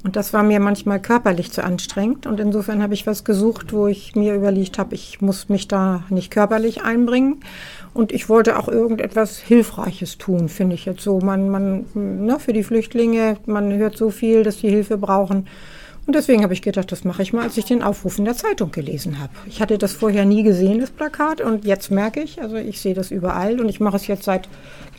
Und 0.05 0.17
das 0.17 0.35
war 0.35 0.43
mir 0.43 0.61
manchmal 0.61 1.01
körperlich 1.01 1.51
zu 1.51 1.65
anstrengend. 1.65 2.27
Und 2.27 2.39
insofern 2.39 2.83
habe 2.83 2.93
ich 2.93 3.07
was 3.07 3.25
gesucht, 3.25 3.73
wo 3.73 3.87
ich 3.87 4.15
mir 4.15 4.35
überlegt 4.35 4.79
habe, 4.79 4.95
ich 4.95 5.23
muss 5.23 5.49
mich 5.49 5.67
da 5.67 6.05
nicht 6.11 6.31
körperlich 6.31 6.83
einbringen. 6.83 7.41
Und 7.95 8.13
ich 8.13 8.29
wollte 8.29 8.59
auch 8.59 8.69
irgendetwas 8.69 9.39
Hilfreiches 9.39 10.19
tun, 10.19 10.51
finde 10.51 10.75
ich 10.75 10.85
jetzt 10.85 11.01
so. 11.03 11.21
Man, 11.21 11.49
man, 11.49 11.87
ne, 11.95 12.39
für 12.39 12.53
die 12.53 12.65
Flüchtlinge, 12.65 13.39
man 13.47 13.73
hört 13.73 13.97
so 13.97 14.11
viel, 14.11 14.43
dass 14.43 14.59
die 14.59 14.69
Hilfe 14.69 14.99
brauchen. 14.99 15.47
Und 16.07 16.15
deswegen 16.15 16.43
habe 16.43 16.53
ich 16.53 16.61
gedacht, 16.61 16.93
das 16.93 17.05
mache 17.05 17.23
ich 17.23 17.33
mal, 17.33 17.45
als 17.45 17.57
ich 17.57 17.65
den 17.65 17.83
Aufruf 17.83 18.19
in 18.19 18.27
der 18.27 18.35
Zeitung 18.35 18.71
gelesen 18.71 19.19
habe. 19.21 19.33
Ich 19.47 19.63
hatte 19.63 19.79
das 19.79 19.95
vorher 19.95 20.27
nie 20.27 20.43
gesehen, 20.43 20.81
das 20.81 20.91
Plakat, 20.91 21.41
und 21.41 21.65
jetzt 21.65 21.91
merke 21.91 22.21
ich, 22.21 22.43
also 22.43 22.57
ich 22.57 22.79
sehe 22.83 22.93
das 22.93 23.11
überall 23.11 23.59
und 23.59 23.71
ich 23.71 23.81
mache 23.81 23.97
es 23.97 24.07
jetzt 24.07 24.25
seit 24.25 24.51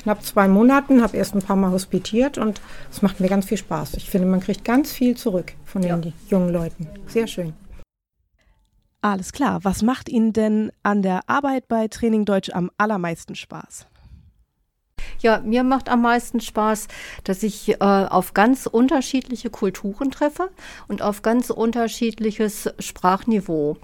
knapp 0.06 0.24
zwei 0.24 0.48
Monaten, 0.48 1.02
habe 1.02 1.18
erst 1.18 1.34
ein 1.34 1.42
paar 1.42 1.56
Mal 1.56 1.72
hospitiert 1.72 2.38
und 2.38 2.62
es 2.92 3.02
macht 3.02 3.20
mir 3.20 3.28
ganz 3.28 3.48
viel 3.48 3.58
Spaß. 3.58 3.96
Ich 3.96 4.08
finde, 4.08 4.28
man 4.28 4.40
kriegt 4.40 4.64
ganz 4.64 4.92
viel 4.92 5.18
zurück 5.18 5.54
von 5.66 5.82
den 5.82 6.04
ja. 6.04 6.12
jungen 6.30 6.54
Leuten. 6.54 6.88
Sehr 7.08 7.26
schön. 7.26 7.54
Alles 9.02 9.32
klar. 9.32 9.64
Was 9.64 9.82
macht 9.82 10.08
Ihnen 10.08 10.32
denn 10.32 10.72
an 10.84 11.02
der 11.02 11.22
Arbeit 11.28 11.68
bei 11.68 11.88
Training 11.88 12.26
Deutsch 12.26 12.52
am 12.52 12.70
allermeisten 12.78 13.34
Spaß? 13.34 13.88
Ja, 15.26 15.40
mir 15.40 15.64
macht 15.64 15.90
am 15.90 16.04
meisten 16.04 16.40
Spaß, 16.40 16.88
dass 17.24 17.42
ich 17.42 17.70
äh, 17.70 17.78
auf 17.80 18.36
ganz 18.36 18.68
unterschiedliche 18.68 19.50
Kulturen 19.50 20.12
treffe 20.12 20.52
und 20.88 21.02
auf 21.02 21.24
ganz 21.24 21.50
unterschiedliches 21.50 22.70
Sprachniveau. 22.78 23.78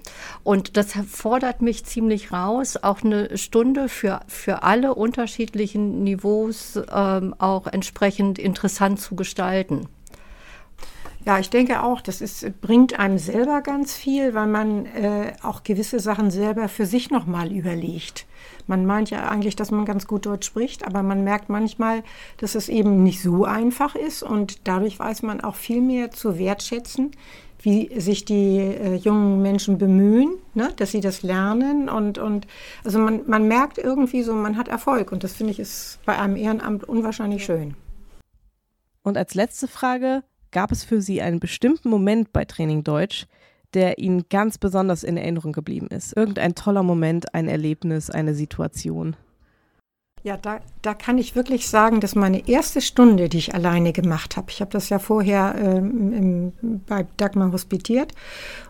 Und 0.44 0.76
das 0.76 0.92
fordert 1.10 1.60
mich 1.60 1.84
ziemlich 1.84 2.32
raus, 2.32 2.76
auch 2.76 3.02
eine 3.02 3.36
Stunde 3.36 3.88
für, 3.88 4.20
für 4.28 4.62
alle 4.62 4.94
unterschiedlichen 4.94 6.04
Niveaus 6.04 6.78
ähm, 6.92 7.34
auch 7.38 7.66
entsprechend 7.66 8.38
interessant 8.38 9.00
zu 9.00 9.16
gestalten. 9.16 9.88
Ja, 11.24 11.38
ich 11.38 11.50
denke 11.50 11.84
auch, 11.84 12.00
das 12.00 12.20
ist, 12.20 12.60
bringt 12.60 12.98
einem 12.98 13.16
selber 13.16 13.60
ganz 13.60 13.94
viel, 13.94 14.34
weil 14.34 14.48
man 14.48 14.86
äh, 14.86 15.32
auch 15.42 15.62
gewisse 15.62 16.00
Sachen 16.00 16.32
selber 16.32 16.68
für 16.68 16.84
sich 16.84 17.10
nochmal 17.10 17.52
überlegt. 17.52 18.26
Man 18.66 18.86
meint 18.86 19.10
ja 19.10 19.28
eigentlich, 19.28 19.54
dass 19.54 19.70
man 19.70 19.84
ganz 19.84 20.08
gut 20.08 20.26
Deutsch 20.26 20.46
spricht, 20.46 20.84
aber 20.84 21.04
man 21.04 21.22
merkt 21.22 21.48
manchmal, 21.48 22.02
dass 22.38 22.56
es 22.56 22.68
eben 22.68 23.04
nicht 23.04 23.22
so 23.22 23.44
einfach 23.44 23.94
ist 23.94 24.24
und 24.24 24.66
dadurch 24.66 24.98
weiß 24.98 25.22
man 25.22 25.40
auch 25.40 25.54
viel 25.54 25.80
mehr 25.80 26.10
zu 26.10 26.38
wertschätzen, 26.38 27.12
wie 27.60 28.00
sich 28.00 28.24
die 28.24 28.58
äh, 28.58 28.96
jungen 28.96 29.42
Menschen 29.42 29.78
bemühen, 29.78 30.34
ne, 30.54 30.72
dass 30.76 30.90
sie 30.90 31.00
das 31.00 31.22
lernen 31.22 31.88
und, 31.88 32.18
und 32.18 32.48
also 32.84 32.98
man, 32.98 33.20
man 33.28 33.46
merkt 33.46 33.78
irgendwie 33.78 34.24
so, 34.24 34.34
man 34.34 34.56
hat 34.56 34.66
Erfolg 34.66 35.12
und 35.12 35.22
das 35.22 35.34
finde 35.34 35.52
ich 35.52 35.60
ist 35.60 36.00
bei 36.04 36.18
einem 36.18 36.34
Ehrenamt 36.34 36.82
unwahrscheinlich 36.82 37.44
schön. 37.44 37.76
Und 39.04 39.16
als 39.16 39.34
letzte 39.34 39.68
Frage, 39.68 40.24
gab 40.52 40.70
es 40.70 40.84
für 40.84 41.00
Sie 41.00 41.20
einen 41.20 41.40
bestimmten 41.40 41.88
Moment 41.88 42.32
bei 42.32 42.44
Training 42.44 42.84
Deutsch, 42.84 43.26
der 43.74 43.98
Ihnen 43.98 44.26
ganz 44.28 44.58
besonders 44.58 45.02
in 45.02 45.16
Erinnerung 45.16 45.52
geblieben 45.52 45.88
ist? 45.88 46.16
Irgendein 46.16 46.54
toller 46.54 46.82
Moment, 46.82 47.34
ein 47.34 47.48
Erlebnis, 47.48 48.10
eine 48.10 48.34
Situation? 48.34 49.16
Ja, 50.24 50.36
da, 50.36 50.60
da 50.82 50.94
kann 50.94 51.18
ich 51.18 51.34
wirklich 51.34 51.68
sagen, 51.68 51.98
dass 51.98 52.14
meine 52.14 52.46
erste 52.48 52.80
Stunde, 52.80 53.28
die 53.28 53.38
ich 53.38 53.54
alleine 53.54 53.92
gemacht 53.92 54.36
habe, 54.36 54.50
ich 54.50 54.60
habe 54.60 54.70
das 54.70 54.88
ja 54.88 55.00
vorher 55.00 55.56
ähm, 55.58 56.52
im, 56.62 56.80
bei 56.86 57.06
Dagmar 57.16 57.50
hospitiert, 57.50 58.12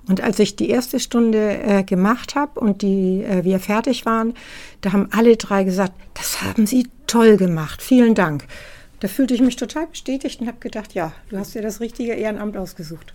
und 0.08 0.22
als 0.22 0.38
ich 0.38 0.56
die 0.56 0.70
erste 0.70 0.98
Stunde 0.98 1.62
äh, 1.62 1.82
gemacht 1.84 2.36
habe 2.36 2.58
und 2.58 2.80
die, 2.80 3.22
äh, 3.22 3.44
wir 3.44 3.60
fertig 3.60 4.06
waren, 4.06 4.32
da 4.80 4.94
haben 4.94 5.08
alle 5.12 5.36
drei 5.36 5.64
gesagt, 5.64 5.92
das 6.14 6.40
haben 6.40 6.66
Sie 6.66 6.88
toll 7.06 7.36
gemacht, 7.36 7.82
vielen 7.82 8.14
Dank. 8.14 8.46
Da 9.02 9.08
fühlte 9.08 9.34
ich 9.34 9.40
mich 9.40 9.56
total 9.56 9.88
bestätigt 9.88 10.40
und 10.40 10.46
habe 10.46 10.60
gedacht, 10.60 10.94
ja, 10.94 11.12
du 11.28 11.36
hast 11.36 11.56
dir 11.56 11.60
das 11.60 11.80
richtige 11.80 12.12
Ehrenamt 12.12 12.56
ausgesucht. 12.56 13.14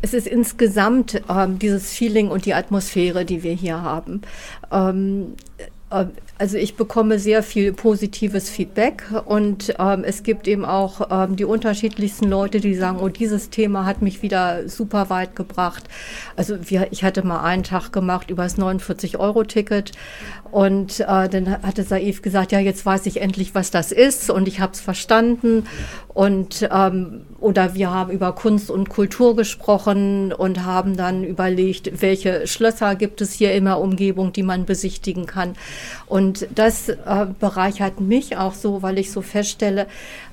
Es 0.00 0.14
ist 0.14 0.28
insgesamt 0.28 1.20
ähm, 1.28 1.58
dieses 1.58 1.90
Feeling 1.90 2.28
und 2.28 2.46
die 2.46 2.54
Atmosphäre, 2.54 3.24
die 3.24 3.42
wir 3.42 3.52
hier 3.52 3.82
haben. 3.82 4.22
Ähm, 4.70 5.34
äh, 5.90 6.04
also 6.38 6.58
ich 6.58 6.76
bekomme 6.76 7.18
sehr 7.18 7.42
viel 7.42 7.72
positives 7.72 8.50
Feedback 8.50 9.04
und 9.24 9.74
ähm, 9.78 10.04
es 10.04 10.22
gibt 10.22 10.46
eben 10.46 10.64
auch 10.66 11.08
ähm, 11.10 11.36
die 11.36 11.44
unterschiedlichsten 11.44 12.28
Leute, 12.28 12.60
die 12.60 12.74
sagen, 12.74 12.98
oh, 13.00 13.08
dieses 13.08 13.48
Thema 13.48 13.86
hat 13.86 14.02
mich 14.02 14.20
wieder 14.20 14.68
super 14.68 15.08
weit 15.08 15.34
gebracht. 15.34 15.84
Also 16.36 16.58
wir, 16.68 16.88
ich 16.90 17.04
hatte 17.04 17.26
mal 17.26 17.42
einen 17.42 17.62
Tag 17.62 17.90
gemacht 17.90 18.30
über 18.30 18.42
das 18.42 18.58
49-Euro-Ticket 18.58 19.92
und 20.50 21.00
äh, 21.00 21.28
dann 21.28 21.62
hatte 21.62 21.82
Saif 21.82 22.20
gesagt, 22.22 22.52
ja, 22.52 22.60
jetzt 22.60 22.84
weiß 22.84 23.06
ich 23.06 23.20
endlich, 23.20 23.54
was 23.54 23.70
das 23.70 23.90
ist 23.90 24.28
und 24.28 24.46
ich 24.46 24.60
habe 24.60 24.72
es 24.72 24.80
verstanden. 24.80 25.66
Und 26.08 26.66
ähm, 26.72 27.26
oder 27.40 27.74
wir 27.74 27.90
haben 27.90 28.10
über 28.10 28.32
Kunst 28.32 28.70
und 28.70 28.88
Kultur 28.88 29.36
gesprochen 29.36 30.32
und 30.32 30.64
haben 30.64 30.96
dann 30.96 31.24
überlegt, 31.24 32.00
welche 32.00 32.46
Schlösser 32.46 32.94
gibt 32.94 33.20
es 33.20 33.32
hier 33.32 33.52
in 33.52 33.66
der 33.66 33.78
Umgebung, 33.78 34.32
die 34.32 34.42
man 34.42 34.64
besichtigen 34.64 35.26
kann. 35.26 35.54
Und 36.06 36.25
das 36.54 36.88
äh, 36.88 37.26
bereichert 37.38 38.00
mich 38.00 38.36
auch 38.36 38.54
so, 38.54 38.82
weil 38.82 38.98
ich 38.98 39.10
so 39.12 39.22
feststelle, 39.22 39.86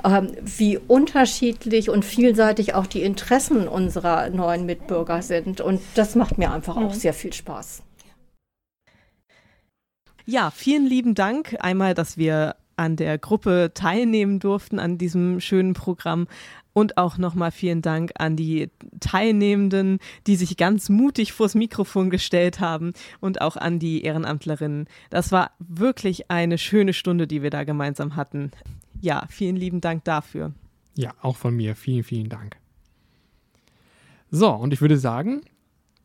äh, 0.03 0.21
wie 0.41 0.77
unterschiedlich 0.77 1.89
und 1.89 2.06
vielseitig 2.06 2.73
auch 2.73 2.88
die 2.88 3.01
Interessen 3.01 3.67
unserer 3.67 4.29
neuen 4.29 4.65
Mitbürger 4.65 5.21
sind. 5.21 5.62
Und 5.62 5.82
das 5.95 6.15
macht 6.15 6.38
mir 6.38 6.51
einfach 6.51 6.77
auch 6.77 6.93
mhm. 6.93 6.99
sehr 6.99 7.13
viel 7.13 7.34
Spaß. 7.34 7.84
Ja, 10.25 10.51
vielen 10.51 10.86
lieben 10.86 11.15
Dank 11.15 11.58
einmal, 11.60 11.93
dass 11.93 12.17
wir 12.17 12.56
an 12.75 12.95
der 12.95 13.17
Gruppe 13.17 13.71
teilnehmen 13.73 14.39
durften, 14.39 14.79
an 14.79 14.97
diesem 14.97 15.39
schönen 15.39 15.73
Programm. 15.73 16.27
Und 16.73 16.97
auch 16.97 17.19
nochmal 17.19 17.51
vielen 17.51 17.83
Dank 17.83 18.13
an 18.17 18.36
die 18.36 18.69
Teilnehmenden, 18.99 19.99
die 20.25 20.36
sich 20.36 20.57
ganz 20.57 20.89
mutig 20.89 21.31
vors 21.31 21.53
Mikrofon 21.53 22.09
gestellt 22.09 22.59
haben 22.59 22.93
und 23.19 23.41
auch 23.41 23.57
an 23.57 23.77
die 23.77 24.01
Ehrenamtlerinnen. 24.01 24.88
Das 25.12 25.31
war 25.31 25.51
wirklich 25.59 26.31
eine 26.31 26.57
schöne 26.57 26.93
Stunde, 26.93 27.27
die 27.27 27.43
wir 27.43 27.51
da 27.51 27.63
gemeinsam 27.63 28.15
hatten. 28.15 28.51
Ja, 29.01 29.25
vielen 29.29 29.55
lieben 29.55 29.81
Dank 29.81 30.03
dafür. 30.03 30.53
Ja, 30.95 31.13
auch 31.21 31.38
von 31.38 31.55
mir. 31.55 31.75
Vielen, 31.75 32.03
vielen 32.03 32.29
Dank. 32.29 32.57
So, 34.31 34.49
und 34.49 34.73
ich 34.73 34.81
würde 34.81 34.97
sagen, 34.97 35.41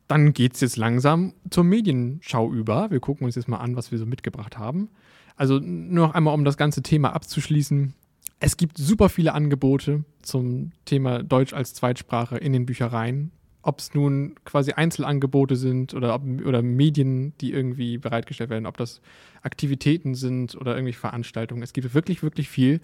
dann 0.07 0.33
geht 0.33 0.55
es 0.55 0.61
jetzt 0.61 0.77
langsam 0.77 1.33
zur 1.49 1.63
Medienschau 1.63 2.51
über. 2.51 2.91
Wir 2.91 2.99
gucken 2.99 3.25
uns 3.25 3.35
jetzt 3.35 3.47
mal 3.47 3.57
an, 3.57 3.75
was 3.75 3.91
wir 3.91 3.97
so 3.97 4.05
mitgebracht 4.05 4.57
haben. 4.57 4.89
Also 5.35 5.59
nur 5.59 6.07
noch 6.07 6.15
einmal, 6.15 6.33
um 6.33 6.43
das 6.43 6.57
ganze 6.57 6.83
Thema 6.83 7.13
abzuschließen. 7.13 7.93
Es 8.39 8.55
gibt 8.55 8.77
super 8.77 9.09
viele 9.09 9.33
Angebote 9.33 10.05
zum 10.21 10.71
Thema 10.85 11.23
Deutsch 11.23 11.53
als 11.53 11.73
Zweitsprache 11.73 12.37
in 12.37 12.53
den 12.53 12.65
Büchereien. 12.65 13.31
Ob 13.61 13.79
es 13.79 13.93
nun 13.93 14.35
quasi 14.45 14.71
Einzelangebote 14.71 15.57
sind 15.57 15.93
oder, 15.93 16.15
ob, 16.15 16.23
oder 16.45 16.61
Medien, 16.61 17.33
die 17.41 17.51
irgendwie 17.51 17.97
bereitgestellt 17.97 18.49
werden, 18.49 18.65
ob 18.65 18.77
das 18.77 19.01
Aktivitäten 19.41 20.15
sind 20.15 20.55
oder 20.55 20.71
irgendwelche 20.71 20.99
Veranstaltungen. 20.99 21.61
Es 21.61 21.73
gibt 21.73 21.93
wirklich, 21.93 22.23
wirklich 22.23 22.47
viel. 22.47 22.79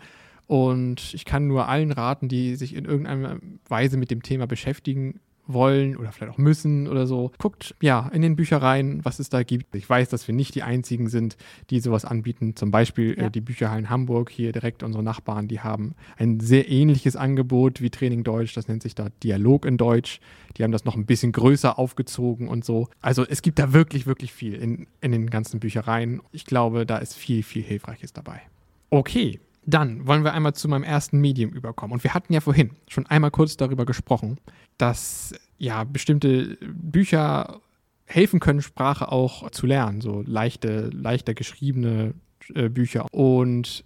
Und 0.48 1.14
ich 1.14 1.24
kann 1.24 1.48
nur 1.48 1.70
allen 1.70 1.92
raten, 1.92 2.28
die 2.28 2.56
sich 2.56 2.76
in 2.76 2.86
irgendeiner 2.86 3.40
Weise 3.68 3.98
mit 3.98 4.12
dem 4.12 4.22
Thema 4.22 4.48
beschäftigen, 4.48 5.22
wollen 5.48 5.96
oder 5.98 6.12
vielleicht 6.12 6.34
auch 6.34 6.38
müssen 6.38 6.88
oder 6.88 7.08
so. 7.08 7.32
Guckt 7.38 7.76
ja 7.82 8.10
in 8.14 8.22
den 8.22 8.36
Büchereien, 8.36 9.04
was 9.04 9.20
es 9.20 9.30
da 9.30 9.44
gibt. 9.44 9.76
Ich 9.76 9.90
weiß, 9.90 10.10
dass 10.10 10.28
wir 10.28 10.36
nicht 10.36 10.56
die 10.56 10.64
einzigen 10.64 11.10
sind, 11.10 11.38
die 11.70 11.80
sowas 11.80 12.06
anbieten. 12.06 12.56
Zum 12.56 12.72
Beispiel 12.72 13.14
äh, 13.14 13.22
ja. 13.22 13.28
äh, 13.28 13.32
die 13.32 13.42
Bücherhallen 13.42 13.90
Hamburg, 13.90 14.30
hier 14.30 14.52
direkt 14.52 14.84
unsere 14.84 15.04
Nachbarn, 15.04 15.48
die 15.48 15.60
haben 15.60 15.96
ein 16.18 16.40
sehr 16.40 16.70
ähnliches 16.70 17.16
Angebot 17.16 17.82
wie 17.82 17.90
Training 17.90 18.24
Deutsch. 18.24 18.54
Das 18.54 18.68
nennt 18.68 18.84
sich 18.84 18.96
da 18.96 19.08
Dialog 19.24 19.66
in 19.66 19.78
Deutsch. 19.78 20.20
Die 20.58 20.64
haben 20.64 20.72
das 20.72 20.86
noch 20.86 20.96
ein 20.96 21.06
bisschen 21.06 21.32
größer 21.32 21.78
aufgezogen 21.78 22.48
und 22.48 22.64
so. 22.64 22.88
Also 23.02 23.26
es 23.26 23.42
gibt 23.42 23.60
da 23.60 23.74
wirklich, 23.74 24.08
wirklich 24.08 24.34
viel 24.34 24.54
in, 24.54 24.88
in 25.02 25.12
den 25.12 25.30
ganzen 25.30 25.60
Büchereien. 25.60 26.22
Ich 26.32 26.46
glaube, 26.46 26.86
da 26.86 26.98
ist 26.98 27.14
viel, 27.14 27.44
viel 27.44 27.64
Hilfreiches 27.64 28.14
dabei. 28.14 28.42
Okay, 28.90 29.40
dann 29.66 30.06
wollen 30.06 30.24
wir 30.24 30.34
einmal 30.34 30.54
zu 30.54 30.68
meinem 30.68 30.84
ersten 30.84 31.20
Medium 31.20 31.52
überkommen. 31.52 31.94
Und 31.94 32.04
wir 32.04 32.14
hatten 32.14 32.34
ja 32.34 32.42
vorhin 32.42 32.72
schon 32.88 33.06
einmal 33.08 33.32
kurz 33.32 33.58
darüber 33.58 33.86
gesprochen, 33.86 34.40
dass 34.78 35.34
ja 35.58 35.84
bestimmte 35.84 36.58
Bücher 36.62 37.62
helfen 38.06 38.40
können, 38.40 38.62
Sprache 38.62 39.12
auch 39.12 39.50
zu 39.50 39.66
lernen, 39.66 40.02
so 40.02 40.22
leichte, 40.26 40.90
leichter 40.90 41.34
geschriebene 41.34 42.14
äh, 42.54 42.70
Bücher. 42.70 43.08
Und 43.12 43.84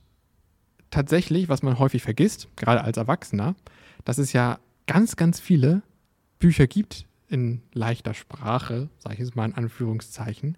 tatsächlich, 0.92 1.48
was 1.48 1.64
man 1.64 1.80
häufig 1.80 2.02
vergisst, 2.02 2.50
gerade 2.58 2.84
als 2.84 2.98
Erwachsener, 2.98 3.56
dass 4.04 4.18
es 4.18 4.34
ja 4.34 4.60
ganz, 4.88 5.16
ganz 5.16 5.40
viele 5.40 5.82
Bücher 6.40 6.68
gibt 6.68 7.06
in 7.30 7.62
leichter 7.74 8.14
Sprache, 8.14 8.90
sage 8.98 9.14
ich 9.14 9.20
jetzt 9.20 9.36
mal 9.36 9.46
in 9.46 9.54
Anführungszeichen, 9.54 10.58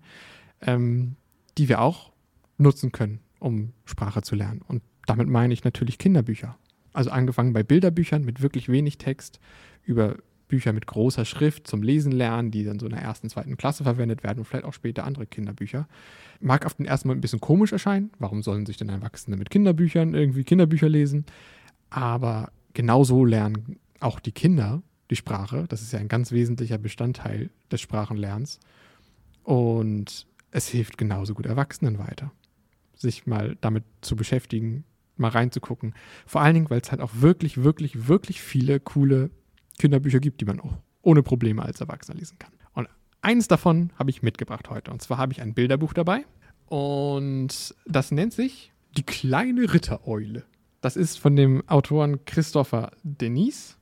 ähm, 0.62 1.16
die 1.58 1.70
wir 1.70 1.82
auch 1.82 2.12
nutzen 2.58 2.92
können, 2.92 3.20
um 3.40 3.74
Sprache 3.86 4.22
zu 4.22 4.36
lernen. 4.36 4.62
Und 4.68 4.82
damit 5.06 5.28
meine 5.28 5.54
ich 5.54 5.64
natürlich 5.64 5.98
Kinderbücher. 5.98 6.58
Also 6.94 7.10
angefangen 7.10 7.54
bei 7.54 7.64
Bilderbüchern 7.64 8.24
mit 8.24 8.42
wirklich 8.42 8.70
wenig 8.70 8.98
Text, 8.98 9.40
über 9.84 10.18
Bücher 10.48 10.74
mit 10.74 10.86
großer 10.86 11.24
Schrift 11.24 11.66
zum 11.66 11.82
Lesen 11.82 12.12
lernen, 12.12 12.52
die 12.52 12.66
dann 12.66 12.78
so 12.78 12.86
in 12.86 12.92
der 12.92 13.02
ersten, 13.02 13.30
zweiten 13.30 13.56
Klasse 13.56 13.84
verwendet 13.84 14.22
werden 14.24 14.40
und 14.40 14.46
vielleicht 14.46 14.66
auch 14.66 14.74
später 14.74 15.06
andere 15.06 15.26
Kinderbücher. 15.26 15.88
Mag 16.42 16.66
auf 16.66 16.74
den 16.74 16.86
ersten 16.86 17.08
Mal 17.08 17.16
ein 17.16 17.22
bisschen 17.22 17.40
komisch 17.40 17.72
erscheinen. 17.72 18.12
Warum 18.20 18.44
sollen 18.44 18.66
sich 18.66 18.76
denn 18.76 18.90
Erwachsene 18.90 19.38
mit 19.38 19.50
Kinderbüchern 19.50 20.14
irgendwie 20.14 20.44
Kinderbücher 20.44 20.90
lesen? 20.90 21.26
Aber 21.90 22.52
genauso 22.74 23.24
lernen 23.24 23.78
auch 24.02 24.20
die 24.20 24.34
Kinder 24.34 24.84
die 25.10 25.16
Sprache. 25.16 25.66
Das 25.70 25.82
ist 25.82 25.94
ja 25.94 26.00
ein 26.00 26.10
ganz 26.10 26.32
wesentlicher 26.34 26.78
Bestandteil 26.78 27.50
des 27.72 27.80
Sprachenlernens. 27.80 28.60
Und 29.44 30.28
es 30.52 30.68
hilft 30.68 30.98
genauso 30.98 31.34
gut 31.34 31.46
Erwachsenen 31.46 31.98
weiter, 31.98 32.32
sich 32.96 33.26
mal 33.26 33.58
damit 33.62 33.86
zu 34.02 34.18
beschäftigen, 34.18 34.84
mal 35.18 35.30
reinzugucken. 35.30 35.94
Vor 36.26 36.42
allen 36.42 36.54
Dingen, 36.54 36.70
weil 36.70 36.82
es 36.82 36.92
halt 36.92 37.02
auch 37.02 37.12
wirklich, 37.16 37.64
wirklich, 37.64 38.08
wirklich 38.08 38.42
viele 38.42 38.80
coole 38.80 39.30
Kinderbücher 39.80 40.20
gibt, 40.20 40.42
die 40.42 40.46
man 40.46 40.60
auch 40.60 40.78
ohne 41.02 41.24
Probleme 41.24 41.64
als 41.64 41.82
Erwachsener 41.82 42.18
lesen 42.18 42.38
kann. 42.40 42.52
Und 42.74 42.88
eines 43.22 43.48
davon 43.48 43.92
habe 43.98 44.10
ich 44.10 44.22
mitgebracht 44.22 44.70
heute. 44.70 44.92
Und 44.92 45.02
zwar 45.02 45.18
habe 45.18 45.34
ich 45.34 45.42
ein 45.42 45.54
Bilderbuch 45.54 45.94
dabei. 45.94 46.26
Und 46.68 47.76
das 47.86 48.12
nennt 48.12 48.34
sich 48.34 48.72
Die 48.98 49.04
kleine 49.04 49.74
Rittereule. 49.74 50.44
Das 50.82 50.98
ist 50.98 51.18
von 51.18 51.36
dem 51.36 51.68
Autoren 51.70 52.26
Christopher 52.26 52.92
Denis 53.04 53.78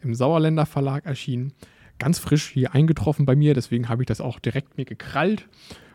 im 0.00 0.14
Sauerländer 0.14 0.66
Verlag 0.66 1.06
erschienen. 1.06 1.52
Ganz 1.98 2.18
frisch 2.18 2.50
hier 2.50 2.74
eingetroffen 2.74 3.24
bei 3.24 3.36
mir, 3.36 3.54
deswegen 3.54 3.88
habe 3.88 4.02
ich 4.02 4.06
das 4.06 4.20
auch 4.20 4.40
direkt 4.40 4.76
mir 4.76 4.84
gekrallt. 4.84 5.48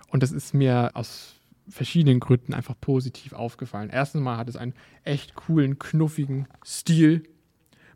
Und 0.10 0.24
das 0.24 0.32
ist 0.32 0.54
mir 0.54 0.92
aus 0.94 1.37
verschiedenen 1.70 2.20
Gründen 2.20 2.54
einfach 2.54 2.76
positiv 2.80 3.34
aufgefallen. 3.34 3.90
Erstens 3.92 4.22
mal 4.22 4.38
hat 4.38 4.50
es 4.50 4.56
einen 4.56 4.74
echt 5.04 5.36
coolen, 5.36 5.80
knuffigen 5.80 6.48
Stil 6.66 7.24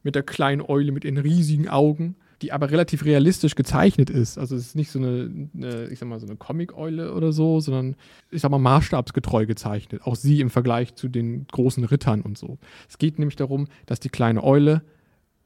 mit 0.03 0.15
der 0.15 0.23
kleinen 0.23 0.61
Eule 0.61 0.91
mit 0.91 1.03
den 1.03 1.17
riesigen 1.17 1.69
Augen, 1.69 2.15
die 2.41 2.51
aber 2.51 2.71
relativ 2.71 3.05
realistisch 3.05 3.55
gezeichnet 3.55 4.09
ist. 4.09 4.37
Also 4.37 4.55
es 4.55 4.67
ist 4.67 4.75
nicht 4.75 4.89
so 4.89 4.99
eine, 4.99 5.49
eine 5.53 5.87
ich 5.89 5.99
sag 5.99 6.09
mal, 6.09 6.19
so 6.19 6.25
eine 6.25 6.37
Comic-Eule 6.37 7.13
oder 7.13 7.31
so, 7.31 7.59
sondern 7.59 7.95
ich 8.31 8.41
sag 8.41 8.49
mal 8.49 8.57
maßstabsgetreu 8.57 9.45
gezeichnet. 9.45 10.01
Auch 10.03 10.15
sie 10.15 10.41
im 10.41 10.49
Vergleich 10.49 10.95
zu 10.95 11.07
den 11.07 11.45
großen 11.47 11.83
Rittern 11.83 12.21
und 12.21 12.37
so. 12.37 12.57
Es 12.89 12.97
geht 12.97 13.19
nämlich 13.19 13.35
darum, 13.35 13.67
dass 13.85 13.99
die 13.99 14.09
kleine 14.09 14.43
Eule 14.43 14.81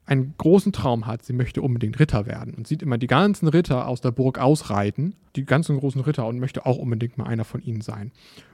einen 0.06 0.34
großen 0.38 0.72
Traum 0.72 1.06
hat, 1.06 1.24
sie 1.24 1.32
möchte 1.32 1.62
unbedingt 1.62 1.98
Ritter 1.98 2.26
werden 2.26 2.54
und 2.54 2.66
sieht 2.66 2.82
immer 2.82 2.96
die 2.96 3.08
ganzen 3.08 3.48
Ritter 3.48 3.88
aus 3.88 4.00
der 4.00 4.12
Burg 4.12 4.38
ausreiten, 4.38 5.16
die 5.34 5.44
ganzen 5.44 5.78
großen 5.78 6.00
Ritter 6.00 6.26
und 6.26 6.38
möchte 6.38 6.64
auch 6.64 6.78
unbedingt 6.78 7.18
mal 7.18 7.26
einer 7.26 7.44
von 7.44 7.60
ihnen 7.60 7.80
sein. 7.80 8.12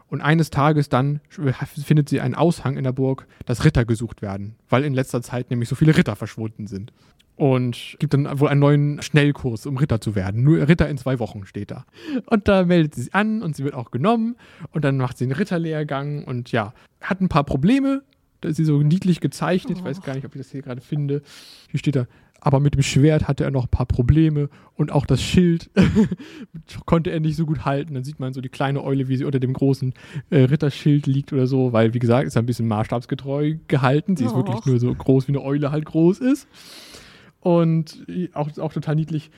Und 0.08 0.20
eines 0.20 0.50
Tages 0.50 0.88
dann 0.88 1.20
findet 1.30 2.08
sie 2.08 2.20
einen 2.20 2.34
Aushang 2.34 2.76
in 2.76 2.84
der 2.84 2.92
Burg, 2.92 3.26
dass 3.46 3.64
Ritter 3.64 3.84
gesucht 3.84 4.20
werden, 4.20 4.56
weil 4.68 4.84
in 4.84 4.94
letzter 4.94 5.22
Zeit 5.22 5.50
nämlich 5.50 5.68
so 5.68 5.74
viele 5.74 5.96
Ritter 5.96 6.16
verschwunden 6.16 6.66
sind. 6.66 6.92
Und 7.34 7.96
gibt 7.98 8.12
dann 8.12 8.38
wohl 8.38 8.50
einen 8.50 8.60
neuen 8.60 9.02
Schnellkurs, 9.02 9.64
um 9.64 9.78
Ritter 9.78 10.02
zu 10.02 10.14
werden. 10.14 10.42
Nur 10.42 10.68
Ritter 10.68 10.88
in 10.88 10.98
zwei 10.98 11.18
Wochen 11.18 11.46
steht 11.46 11.70
da. 11.70 11.86
Und 12.26 12.46
da 12.46 12.64
meldet 12.64 12.94
sie 12.94 13.04
sich 13.04 13.14
an 13.14 13.40
und 13.40 13.56
sie 13.56 13.64
wird 13.64 13.74
auch 13.74 13.90
genommen. 13.90 14.36
Und 14.70 14.84
dann 14.84 14.98
macht 14.98 15.16
sie 15.16 15.24
einen 15.24 15.32
Ritterlehrgang 15.32 16.24
und 16.24 16.52
ja, 16.52 16.74
hat 17.00 17.22
ein 17.22 17.30
paar 17.30 17.44
Probleme. 17.44 18.02
Da 18.42 18.48
ist 18.48 18.56
sie 18.56 18.64
so 18.64 18.82
niedlich 18.82 19.20
gezeichnet. 19.20 19.78
Ich 19.78 19.84
weiß 19.84 20.02
gar 20.02 20.14
nicht, 20.14 20.26
ob 20.26 20.34
ich 20.34 20.40
das 20.40 20.50
hier 20.50 20.62
gerade 20.62 20.80
finde. 20.80 21.22
Hier 21.70 21.78
steht 21.78 21.96
da, 21.96 22.06
aber 22.44 22.58
mit 22.58 22.74
dem 22.74 22.82
Schwert 22.82 23.28
hatte 23.28 23.44
er 23.44 23.52
noch 23.52 23.66
ein 23.66 23.70
paar 23.70 23.86
Probleme 23.86 24.50
und 24.74 24.90
auch 24.90 25.06
das 25.06 25.22
Schild 25.22 25.70
konnte 26.86 27.10
er 27.10 27.20
nicht 27.20 27.36
so 27.36 27.46
gut 27.46 27.64
halten. 27.64 27.94
Dann 27.94 28.02
sieht 28.02 28.18
man 28.18 28.32
so 28.32 28.40
die 28.40 28.48
kleine 28.48 28.82
Eule, 28.82 29.06
wie 29.06 29.16
sie 29.16 29.24
unter 29.24 29.38
dem 29.38 29.52
großen 29.52 29.94
äh, 30.30 30.38
Ritterschild 30.38 31.06
liegt 31.06 31.32
oder 31.32 31.46
so, 31.46 31.72
weil, 31.72 31.94
wie 31.94 32.00
gesagt, 32.00 32.26
ist 32.26 32.36
ein 32.36 32.44
bisschen 32.44 32.66
maßstabsgetreu 32.66 33.58
gehalten. 33.68 34.16
Sie 34.16 34.24
ist 34.24 34.34
wirklich 34.34 34.66
nur 34.66 34.80
so 34.80 34.92
groß, 34.92 35.28
wie 35.28 35.32
eine 35.32 35.42
Eule 35.42 35.70
halt 35.70 35.84
groß 35.84 36.18
ist. 36.18 36.48
Und 37.38 38.04
auch, 38.32 38.58
auch 38.58 38.72
total 38.72 38.96
niedlich. 38.96 39.30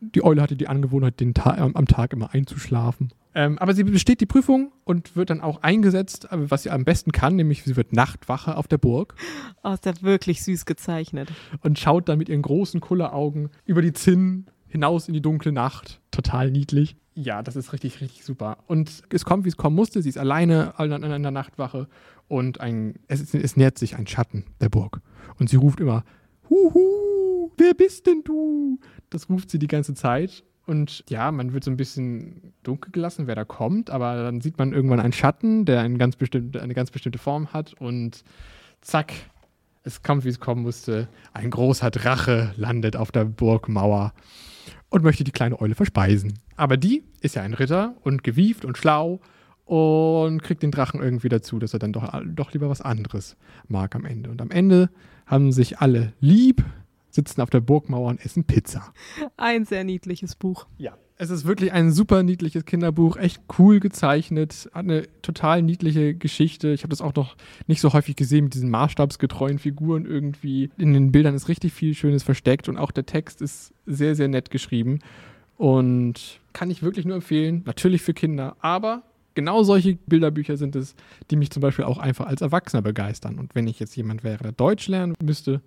Die 0.00 0.24
Eule 0.24 0.42
hatte 0.42 0.56
die 0.56 0.66
Angewohnheit, 0.66 1.20
den 1.20 1.34
Ta 1.34 1.56
am 1.56 1.86
Tag 1.86 2.12
immer 2.12 2.34
einzuschlafen. 2.34 3.12
Ähm, 3.34 3.58
aber 3.58 3.74
sie 3.74 3.84
besteht 3.84 4.20
die 4.20 4.26
Prüfung 4.26 4.72
und 4.84 5.14
wird 5.14 5.30
dann 5.30 5.40
auch 5.40 5.62
eingesetzt, 5.62 6.26
was 6.30 6.64
sie 6.64 6.70
am 6.70 6.84
besten 6.84 7.12
kann, 7.12 7.36
nämlich 7.36 7.62
sie 7.62 7.76
wird 7.76 7.92
Nachtwache 7.92 8.56
auf 8.56 8.66
der 8.66 8.78
Burg. 8.78 9.14
Oh, 9.62 9.72
ist 9.72 9.86
ja 9.86 9.92
wirklich 10.02 10.42
süß 10.42 10.64
gezeichnet. 10.64 11.30
Und 11.60 11.78
schaut 11.78 12.08
dann 12.08 12.18
mit 12.18 12.28
ihren 12.28 12.42
großen 12.42 12.80
Kulleraugen 12.80 13.50
über 13.64 13.82
die 13.82 13.92
Zinnen 13.92 14.46
hinaus 14.66 15.08
in 15.08 15.14
die 15.14 15.22
dunkle 15.22 15.52
Nacht. 15.52 16.00
Total 16.10 16.50
niedlich. 16.50 16.96
Ja, 17.14 17.42
das 17.42 17.56
ist 17.56 17.72
richtig, 17.72 18.00
richtig 18.00 18.24
super. 18.24 18.58
Und 18.66 19.02
es 19.12 19.24
kommt, 19.24 19.44
wie 19.44 19.48
es 19.48 19.56
kommen 19.56 19.76
musste. 19.76 20.02
Sie 20.02 20.08
ist 20.08 20.18
alleine 20.18 20.78
an, 20.78 20.92
an 20.92 21.22
der 21.22 21.30
Nachtwache 21.30 21.88
und 22.28 22.60
ein, 22.60 22.94
es, 23.08 23.34
es 23.34 23.56
nähert 23.56 23.78
sich 23.78 23.96
ein 23.96 24.06
Schatten 24.06 24.44
der 24.60 24.68
Burg. 24.68 25.00
Und 25.38 25.50
sie 25.50 25.56
ruft 25.56 25.80
immer, 25.80 26.04
Huhu, 26.48 27.50
wer 27.56 27.74
bist 27.74 28.06
denn 28.06 28.22
du? 28.24 28.80
Das 29.10 29.28
ruft 29.28 29.50
sie 29.50 29.58
die 29.58 29.66
ganze 29.66 29.94
Zeit. 29.94 30.44
Und 30.70 31.02
ja, 31.10 31.32
man 31.32 31.52
wird 31.52 31.64
so 31.64 31.70
ein 31.72 31.76
bisschen 31.76 32.52
dunkel 32.62 32.92
gelassen, 32.92 33.26
wer 33.26 33.34
da 33.34 33.44
kommt, 33.44 33.90
aber 33.90 34.22
dann 34.22 34.40
sieht 34.40 34.56
man 34.56 34.72
irgendwann 34.72 35.00
einen 35.00 35.12
Schatten, 35.12 35.64
der 35.64 35.80
eine 35.80 35.98
ganz 35.98 36.14
bestimmte, 36.14 36.62
eine 36.62 36.74
ganz 36.74 36.92
bestimmte 36.92 37.18
Form 37.18 37.52
hat 37.52 37.72
und 37.72 38.22
zack, 38.80 39.12
es 39.82 40.04
kommt, 40.04 40.24
wie 40.24 40.28
es 40.28 40.38
kommen 40.38 40.62
musste. 40.62 41.08
Ein 41.32 41.50
großer 41.50 41.90
Drache 41.90 42.54
landet 42.56 42.94
auf 42.94 43.10
der 43.10 43.24
Burgmauer 43.24 44.12
und 44.90 45.02
möchte 45.02 45.24
die 45.24 45.32
kleine 45.32 45.60
Eule 45.60 45.74
verspeisen. 45.74 46.34
Aber 46.54 46.76
die 46.76 47.02
ist 47.20 47.34
ja 47.34 47.42
ein 47.42 47.54
Ritter 47.54 47.96
und 48.04 48.22
gewieft 48.22 48.64
und 48.64 48.78
schlau 48.78 49.20
und 49.64 50.40
kriegt 50.40 50.62
den 50.62 50.70
Drachen 50.70 51.02
irgendwie 51.02 51.28
dazu, 51.28 51.58
dass 51.58 51.72
er 51.72 51.80
dann 51.80 51.92
doch, 51.92 52.22
doch 52.24 52.52
lieber 52.52 52.70
was 52.70 52.80
anderes 52.80 53.36
mag 53.66 53.96
am 53.96 54.04
Ende. 54.04 54.30
Und 54.30 54.40
am 54.40 54.52
Ende 54.52 54.88
haben 55.26 55.50
sich 55.50 55.80
alle 55.80 56.12
lieb, 56.20 56.62
sitzen 57.10 57.40
auf 57.40 57.50
der 57.50 57.60
Burgmauer 57.60 58.10
und 58.10 58.24
essen 58.24 58.44
Pizza. 58.44 58.92
Ein 59.36 59.64
sehr 59.64 59.84
niedliches 59.84 60.34
Buch. 60.34 60.66
Ja. 60.78 60.96
Es 61.22 61.28
ist 61.28 61.44
wirklich 61.44 61.72
ein 61.72 61.92
super 61.92 62.22
niedliches 62.22 62.64
Kinderbuch, 62.64 63.18
echt 63.18 63.42
cool 63.58 63.78
gezeichnet, 63.78 64.70
hat 64.72 64.84
eine 64.84 65.02
total 65.20 65.60
niedliche 65.60 66.14
Geschichte. 66.14 66.70
Ich 66.70 66.82
habe 66.82 66.88
das 66.88 67.02
auch 67.02 67.14
noch 67.14 67.36
nicht 67.66 67.82
so 67.82 67.92
häufig 67.92 68.16
gesehen 68.16 68.44
mit 68.44 68.54
diesen 68.54 68.70
maßstabsgetreuen 68.70 69.58
Figuren 69.58 70.06
irgendwie. 70.06 70.70
In 70.78 70.94
den 70.94 71.12
Bildern 71.12 71.34
ist 71.34 71.48
richtig 71.48 71.74
viel 71.74 71.92
Schönes 71.92 72.22
versteckt 72.22 72.70
und 72.70 72.78
auch 72.78 72.90
der 72.90 73.04
Text 73.04 73.42
ist 73.42 73.74
sehr, 73.84 74.14
sehr 74.14 74.28
nett 74.28 74.50
geschrieben. 74.50 75.00
Und 75.58 76.40
kann 76.54 76.70
ich 76.70 76.82
wirklich 76.82 77.04
nur 77.04 77.16
empfehlen. 77.16 77.64
Natürlich 77.66 78.00
für 78.00 78.14
Kinder, 78.14 78.56
aber 78.60 79.02
genau 79.34 79.62
solche 79.62 79.96
Bilderbücher 80.06 80.56
sind 80.56 80.74
es, 80.74 80.94
die 81.30 81.36
mich 81.36 81.50
zum 81.50 81.60
Beispiel 81.60 81.84
auch 81.84 81.98
einfach 81.98 82.28
als 82.28 82.40
Erwachsener 82.40 82.80
begeistern. 82.80 83.38
Und 83.38 83.54
wenn 83.54 83.66
ich 83.66 83.78
jetzt 83.78 83.94
jemand 83.94 84.24
wäre, 84.24 84.42
der 84.42 84.52
Deutsch 84.52 84.88
lernen 84.88 85.14
müsste, 85.22 85.60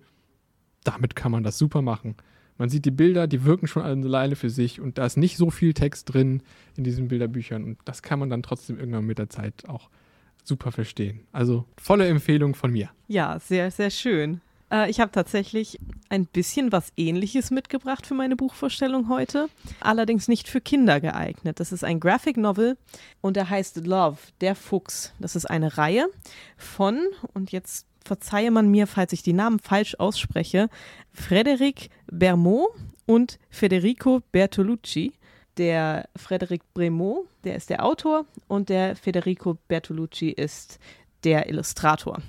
damit 0.84 1.16
kann 1.16 1.32
man 1.32 1.42
das 1.42 1.58
super 1.58 1.82
machen. 1.82 2.14
Man 2.56 2.68
sieht 2.68 2.84
die 2.84 2.92
Bilder, 2.92 3.26
die 3.26 3.44
wirken 3.44 3.66
schon 3.66 3.82
alleine 3.82 4.36
für 4.36 4.50
sich 4.50 4.80
und 4.80 4.98
da 4.98 5.06
ist 5.06 5.16
nicht 5.16 5.36
so 5.36 5.50
viel 5.50 5.74
Text 5.74 6.14
drin 6.14 6.42
in 6.76 6.84
diesen 6.84 7.08
Bilderbüchern 7.08 7.64
und 7.64 7.78
das 7.84 8.02
kann 8.02 8.20
man 8.20 8.30
dann 8.30 8.42
trotzdem 8.42 8.78
irgendwann 8.78 9.04
mit 9.04 9.18
der 9.18 9.28
Zeit 9.28 9.68
auch 9.68 9.90
super 10.44 10.70
verstehen. 10.70 11.20
Also 11.32 11.64
volle 11.76 12.06
Empfehlung 12.06 12.54
von 12.54 12.70
mir. 12.70 12.90
Ja, 13.08 13.40
sehr, 13.40 13.70
sehr 13.70 13.90
schön. 13.90 14.40
Äh, 14.70 14.90
ich 14.90 15.00
habe 15.00 15.10
tatsächlich 15.10 15.78
ein 16.08 16.26
bisschen 16.26 16.72
was 16.72 16.92
Ähnliches 16.96 17.50
mitgebracht 17.50 18.06
für 18.06 18.14
meine 18.14 18.36
Buchvorstellung 18.36 19.08
heute, 19.08 19.48
allerdings 19.80 20.28
nicht 20.28 20.48
für 20.48 20.60
Kinder 20.60 21.00
geeignet. 21.00 21.60
Das 21.60 21.72
ist 21.72 21.84
ein 21.84 22.00
Graphic 22.00 22.36
Novel 22.36 22.76
und 23.20 23.36
der 23.36 23.50
heißt 23.50 23.84
Love, 23.86 24.18
der 24.40 24.54
Fuchs. 24.54 25.12
Das 25.18 25.36
ist 25.36 25.46
eine 25.46 25.76
Reihe 25.78 26.06
von, 26.56 27.00
und 27.32 27.52
jetzt 27.52 27.86
verzeihe 28.04 28.50
man 28.50 28.70
mir, 28.70 28.86
falls 28.86 29.12
ich 29.12 29.22
die 29.22 29.32
Namen 29.32 29.58
falsch 29.58 29.96
ausspreche, 29.98 30.68
Frédéric 31.16 31.88
Bermot 32.06 32.68
und 33.06 33.38
Federico 33.50 34.20
Bertolucci. 34.32 35.14
Der 35.56 36.08
Frédéric 36.18 36.62
Bremot, 36.74 37.28
der 37.44 37.54
ist 37.54 37.70
der 37.70 37.84
Autor 37.84 38.26
und 38.48 38.68
der 38.68 38.96
Federico 38.96 39.56
Bertolucci 39.68 40.30
ist 40.30 40.80
der 41.22 41.48
Illustrator. 41.48 42.20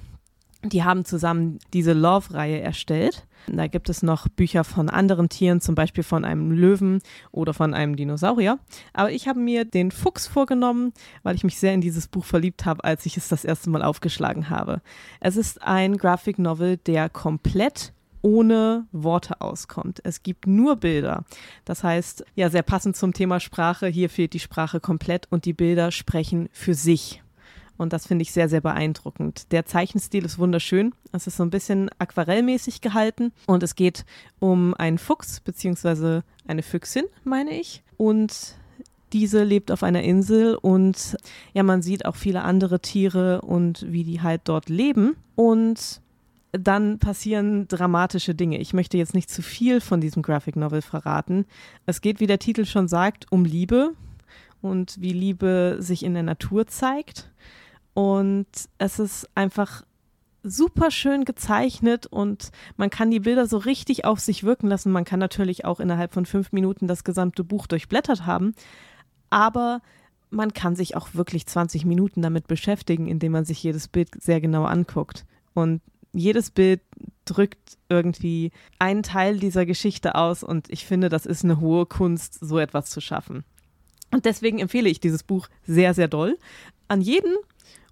Die 0.63 0.83
haben 0.83 1.05
zusammen 1.05 1.59
diese 1.73 1.93
Love-Reihe 1.93 2.59
erstellt. 2.59 3.25
Da 3.47 3.67
gibt 3.67 3.89
es 3.89 4.03
noch 4.03 4.27
Bücher 4.27 4.63
von 4.63 4.89
anderen 4.89 5.29
Tieren, 5.29 5.61
zum 5.61 5.75
Beispiel 5.75 6.03
von 6.03 6.25
einem 6.25 6.51
Löwen 6.51 7.01
oder 7.31 7.53
von 7.53 7.73
einem 7.73 7.95
Dinosaurier. 7.95 8.59
Aber 8.93 9.11
ich 9.11 9.27
habe 9.27 9.39
mir 9.39 9.65
den 9.65 9.91
Fuchs 9.91 10.27
vorgenommen, 10.27 10.93
weil 11.23 11.35
ich 11.35 11.43
mich 11.43 11.59
sehr 11.59 11.73
in 11.73 11.81
dieses 11.81 12.07
Buch 12.07 12.25
verliebt 12.25 12.65
habe, 12.65 12.83
als 12.83 13.05
ich 13.05 13.17
es 13.17 13.27
das 13.27 13.45
erste 13.45 13.69
Mal 13.69 13.83
aufgeschlagen 13.83 14.49
habe. 14.49 14.81
Es 15.19 15.37
ist 15.37 15.61
ein 15.61 15.97
Graphic 15.97 16.39
Novel, 16.39 16.77
der 16.77 17.09
komplett 17.09 17.93
ohne 18.21 18.87
Worte 18.91 19.39
auskommt. 19.39 20.01
Es 20.03 20.23
gibt 20.23 20.47
nur 20.47 20.77
Bilder. 20.77 21.25
Das 21.63 21.83
heißt, 21.83 22.25
ja, 22.33 22.49
sehr 22.49 22.63
passend 22.63 22.95
zum 22.95 23.13
Thema 23.13 23.39
Sprache, 23.39 23.85
hier 23.85 24.09
fehlt 24.09 24.33
die 24.33 24.39
Sprache 24.39 24.79
komplett 24.79 25.27
und 25.29 25.45
die 25.45 25.53
Bilder 25.53 25.91
sprechen 25.91 26.49
für 26.51 26.73
sich. 26.73 27.21
Und 27.77 27.93
das 27.93 28.07
finde 28.07 28.23
ich 28.23 28.31
sehr, 28.31 28.49
sehr 28.49 28.61
beeindruckend. 28.61 29.51
Der 29.51 29.65
Zeichenstil 29.65 30.25
ist 30.25 30.39
wunderschön. 30.39 30.93
Es 31.11 31.27
ist 31.27 31.37
so 31.37 31.43
ein 31.43 31.49
bisschen 31.49 31.89
aquarellmäßig 31.99 32.81
gehalten. 32.81 33.31
Und 33.47 33.63
es 33.63 33.75
geht 33.75 34.05
um 34.39 34.73
einen 34.75 34.97
Fuchs, 34.97 35.39
beziehungsweise 35.41 36.23
eine 36.47 36.63
Füchsin, 36.63 37.05
meine 37.23 37.59
ich. 37.59 37.83
Und 37.97 38.55
diese 39.13 39.43
lebt 39.43 39.71
auf 39.71 39.83
einer 39.83 40.03
Insel 40.03 40.55
und 40.55 41.15
ja, 41.53 41.63
man 41.63 41.81
sieht 41.81 42.05
auch 42.05 42.15
viele 42.15 42.43
andere 42.43 42.81
Tiere 42.81 43.41
und 43.41 43.85
wie 43.89 44.03
die 44.03 44.21
halt 44.21 44.41
dort 44.45 44.67
leben. 44.67 45.15
Und 45.35 46.01
dann 46.51 46.99
passieren 46.99 47.67
dramatische 47.67 48.35
Dinge. 48.35 48.59
Ich 48.59 48.73
möchte 48.73 48.97
jetzt 48.97 49.13
nicht 49.13 49.29
zu 49.29 49.41
viel 49.41 49.81
von 49.81 50.01
diesem 50.01 50.21
Graphic 50.21 50.55
Novel 50.55 50.81
verraten. 50.81 51.45
Es 51.85 52.01
geht, 52.01 52.19
wie 52.19 52.27
der 52.27 52.39
Titel 52.39 52.65
schon 52.65 52.87
sagt, 52.87 53.31
um 53.31 53.45
Liebe 53.45 53.91
und 54.61 54.99
wie 54.99 55.13
Liebe 55.13 55.77
sich 55.79 56.03
in 56.03 56.13
der 56.13 56.23
Natur 56.23 56.67
zeigt. 56.67 57.29
Und 57.95 58.47
es 58.77 58.99
ist 58.99 59.29
einfach 59.35 59.85
super 60.43 60.91
schön 60.91 61.23
gezeichnet 61.23 62.05
und 62.05 62.51
man 62.75 62.89
kann 62.89 63.09
die 63.09 63.21
Bilder 63.21 63.47
so 63.47 63.57
richtig 63.57 64.03
auf 64.03 64.19
sich 64.19 64.43
wirken 64.43 64.67
lassen. 64.67 64.91
Man 64.91 65.05
kann 65.05 65.19
natürlich 65.19 65.63
auch 65.63 65.79
innerhalb 65.79 66.13
von 66.13 66.25
fünf 66.25 66.51
Minuten 66.51 66.87
das 66.87 67.05
gesamte 67.05 67.45
Buch 67.45 67.67
durchblättert 67.67 68.25
haben, 68.25 68.53
aber 69.29 69.81
man 70.29 70.53
kann 70.53 70.75
sich 70.75 70.97
auch 70.97 71.13
wirklich 71.13 71.47
20 71.47 71.85
Minuten 71.85 72.21
damit 72.21 72.47
beschäftigen, 72.47 73.07
indem 73.07 73.31
man 73.31 73.45
sich 73.45 73.63
jedes 73.63 73.87
Bild 73.87 74.09
sehr 74.21 74.41
genau 74.41 74.65
anguckt. 74.65 75.25
Und 75.53 75.81
jedes 76.11 76.51
Bild 76.51 76.81
drückt 77.23 77.77
irgendwie 77.87 78.51
einen 78.77 79.03
Teil 79.03 79.39
dieser 79.39 79.65
Geschichte 79.65 80.15
aus 80.15 80.43
und 80.43 80.69
ich 80.69 80.85
finde, 80.85 81.07
das 81.07 81.25
ist 81.25 81.45
eine 81.45 81.61
hohe 81.61 81.85
Kunst, 81.85 82.37
so 82.41 82.59
etwas 82.59 82.89
zu 82.89 82.99
schaffen. 82.99 83.45
Und 84.11 84.25
deswegen 84.25 84.59
empfehle 84.59 84.89
ich 84.89 84.99
dieses 84.99 85.23
Buch 85.23 85.47
sehr, 85.65 85.93
sehr 85.93 86.09
doll 86.09 86.37
an 86.87 87.01
jeden, 87.01 87.35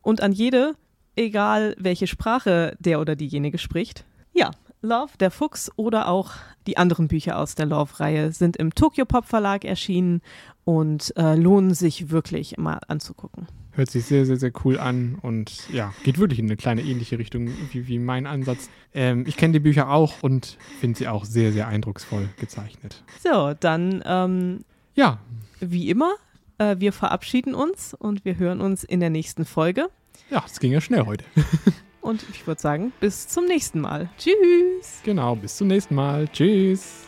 und 0.04 0.22
an 0.22 0.32
jede, 0.32 0.76
egal 1.16 1.76
welche 1.80 2.06
Sprache 2.06 2.76
der 2.80 3.00
oder 3.02 3.16
diejenige 3.16 3.58
spricht. 3.58 4.06
Ja, 4.34 4.52
Love, 4.82 5.14
der 5.20 5.32
Fuchs 5.32 5.72
oder 5.78 6.10
auch 6.10 6.34
die 6.68 6.78
anderen 6.78 7.08
Bücher 7.08 7.40
aus 7.40 7.56
der 7.56 7.66
Love-Reihe 7.66 8.32
sind 8.32 8.58
im 8.58 8.76
Tokyo 8.76 9.06
Pop 9.06 9.26
Verlag 9.26 9.64
erschienen 9.66 10.22
und 10.66 11.14
äh, 11.18 11.36
lohnen 11.36 11.74
sich 11.74 12.10
wirklich 12.10 12.58
mal 12.58 12.80
anzugucken. 12.88 13.48
Hört 13.72 13.90
sich 13.90 14.06
sehr, 14.06 14.26
sehr, 14.26 14.38
sehr 14.38 14.52
cool 14.64 14.78
an 14.78 15.18
und 15.22 15.70
ja, 15.72 15.94
geht 16.04 16.20
wirklich 16.20 16.40
in 16.40 16.46
eine 16.46 16.58
kleine 16.58 16.82
ähnliche 16.84 17.18
Richtung 17.18 17.50
wie, 17.72 17.88
wie 17.88 17.98
mein 17.98 18.28
Ansatz. 18.28 18.70
Ähm, 18.94 19.24
ich 19.26 19.36
kenne 19.36 19.54
die 19.54 19.60
Bücher 19.60 19.90
auch 19.90 20.22
und 20.22 20.58
finde 20.80 20.98
sie 20.98 21.08
auch 21.08 21.26
sehr, 21.26 21.52
sehr 21.54 21.68
eindrucksvoll 21.68 22.30
gezeichnet. 22.40 23.04
So, 23.24 23.54
dann 23.60 24.04
ähm, 24.06 24.66
Ja, 24.96 25.20
wie 25.60 25.90
immer, 25.90 26.14
äh, 26.58 26.76
wir 26.80 26.94
verabschieden 26.94 27.54
uns 27.56 27.94
und 27.94 28.26
wir 28.26 28.38
hören 28.38 28.62
uns 28.62 28.84
in 28.84 29.00
der 29.00 29.10
nächsten 29.10 29.46
Folge. 29.46 29.88
ja, 30.30 30.44
es 30.46 30.60
ging 30.60 30.72
ja 30.72 30.82
schnell 30.82 31.06
heute. 31.06 31.26
Und 32.02 32.26
ich 32.32 32.46
würde 32.46 32.62
sagen, 32.62 32.92
bis 33.00 33.28
zum 33.30 33.46
nächsten 33.46 33.80
Mal. 33.80 34.10
Tschüss. 34.18 35.02
Genau, 35.04 35.36
bis 35.36 35.56
zum 35.56 35.68
nächsten 35.68 35.96
Mal. 35.96 36.28
Tschüss. 36.28 37.08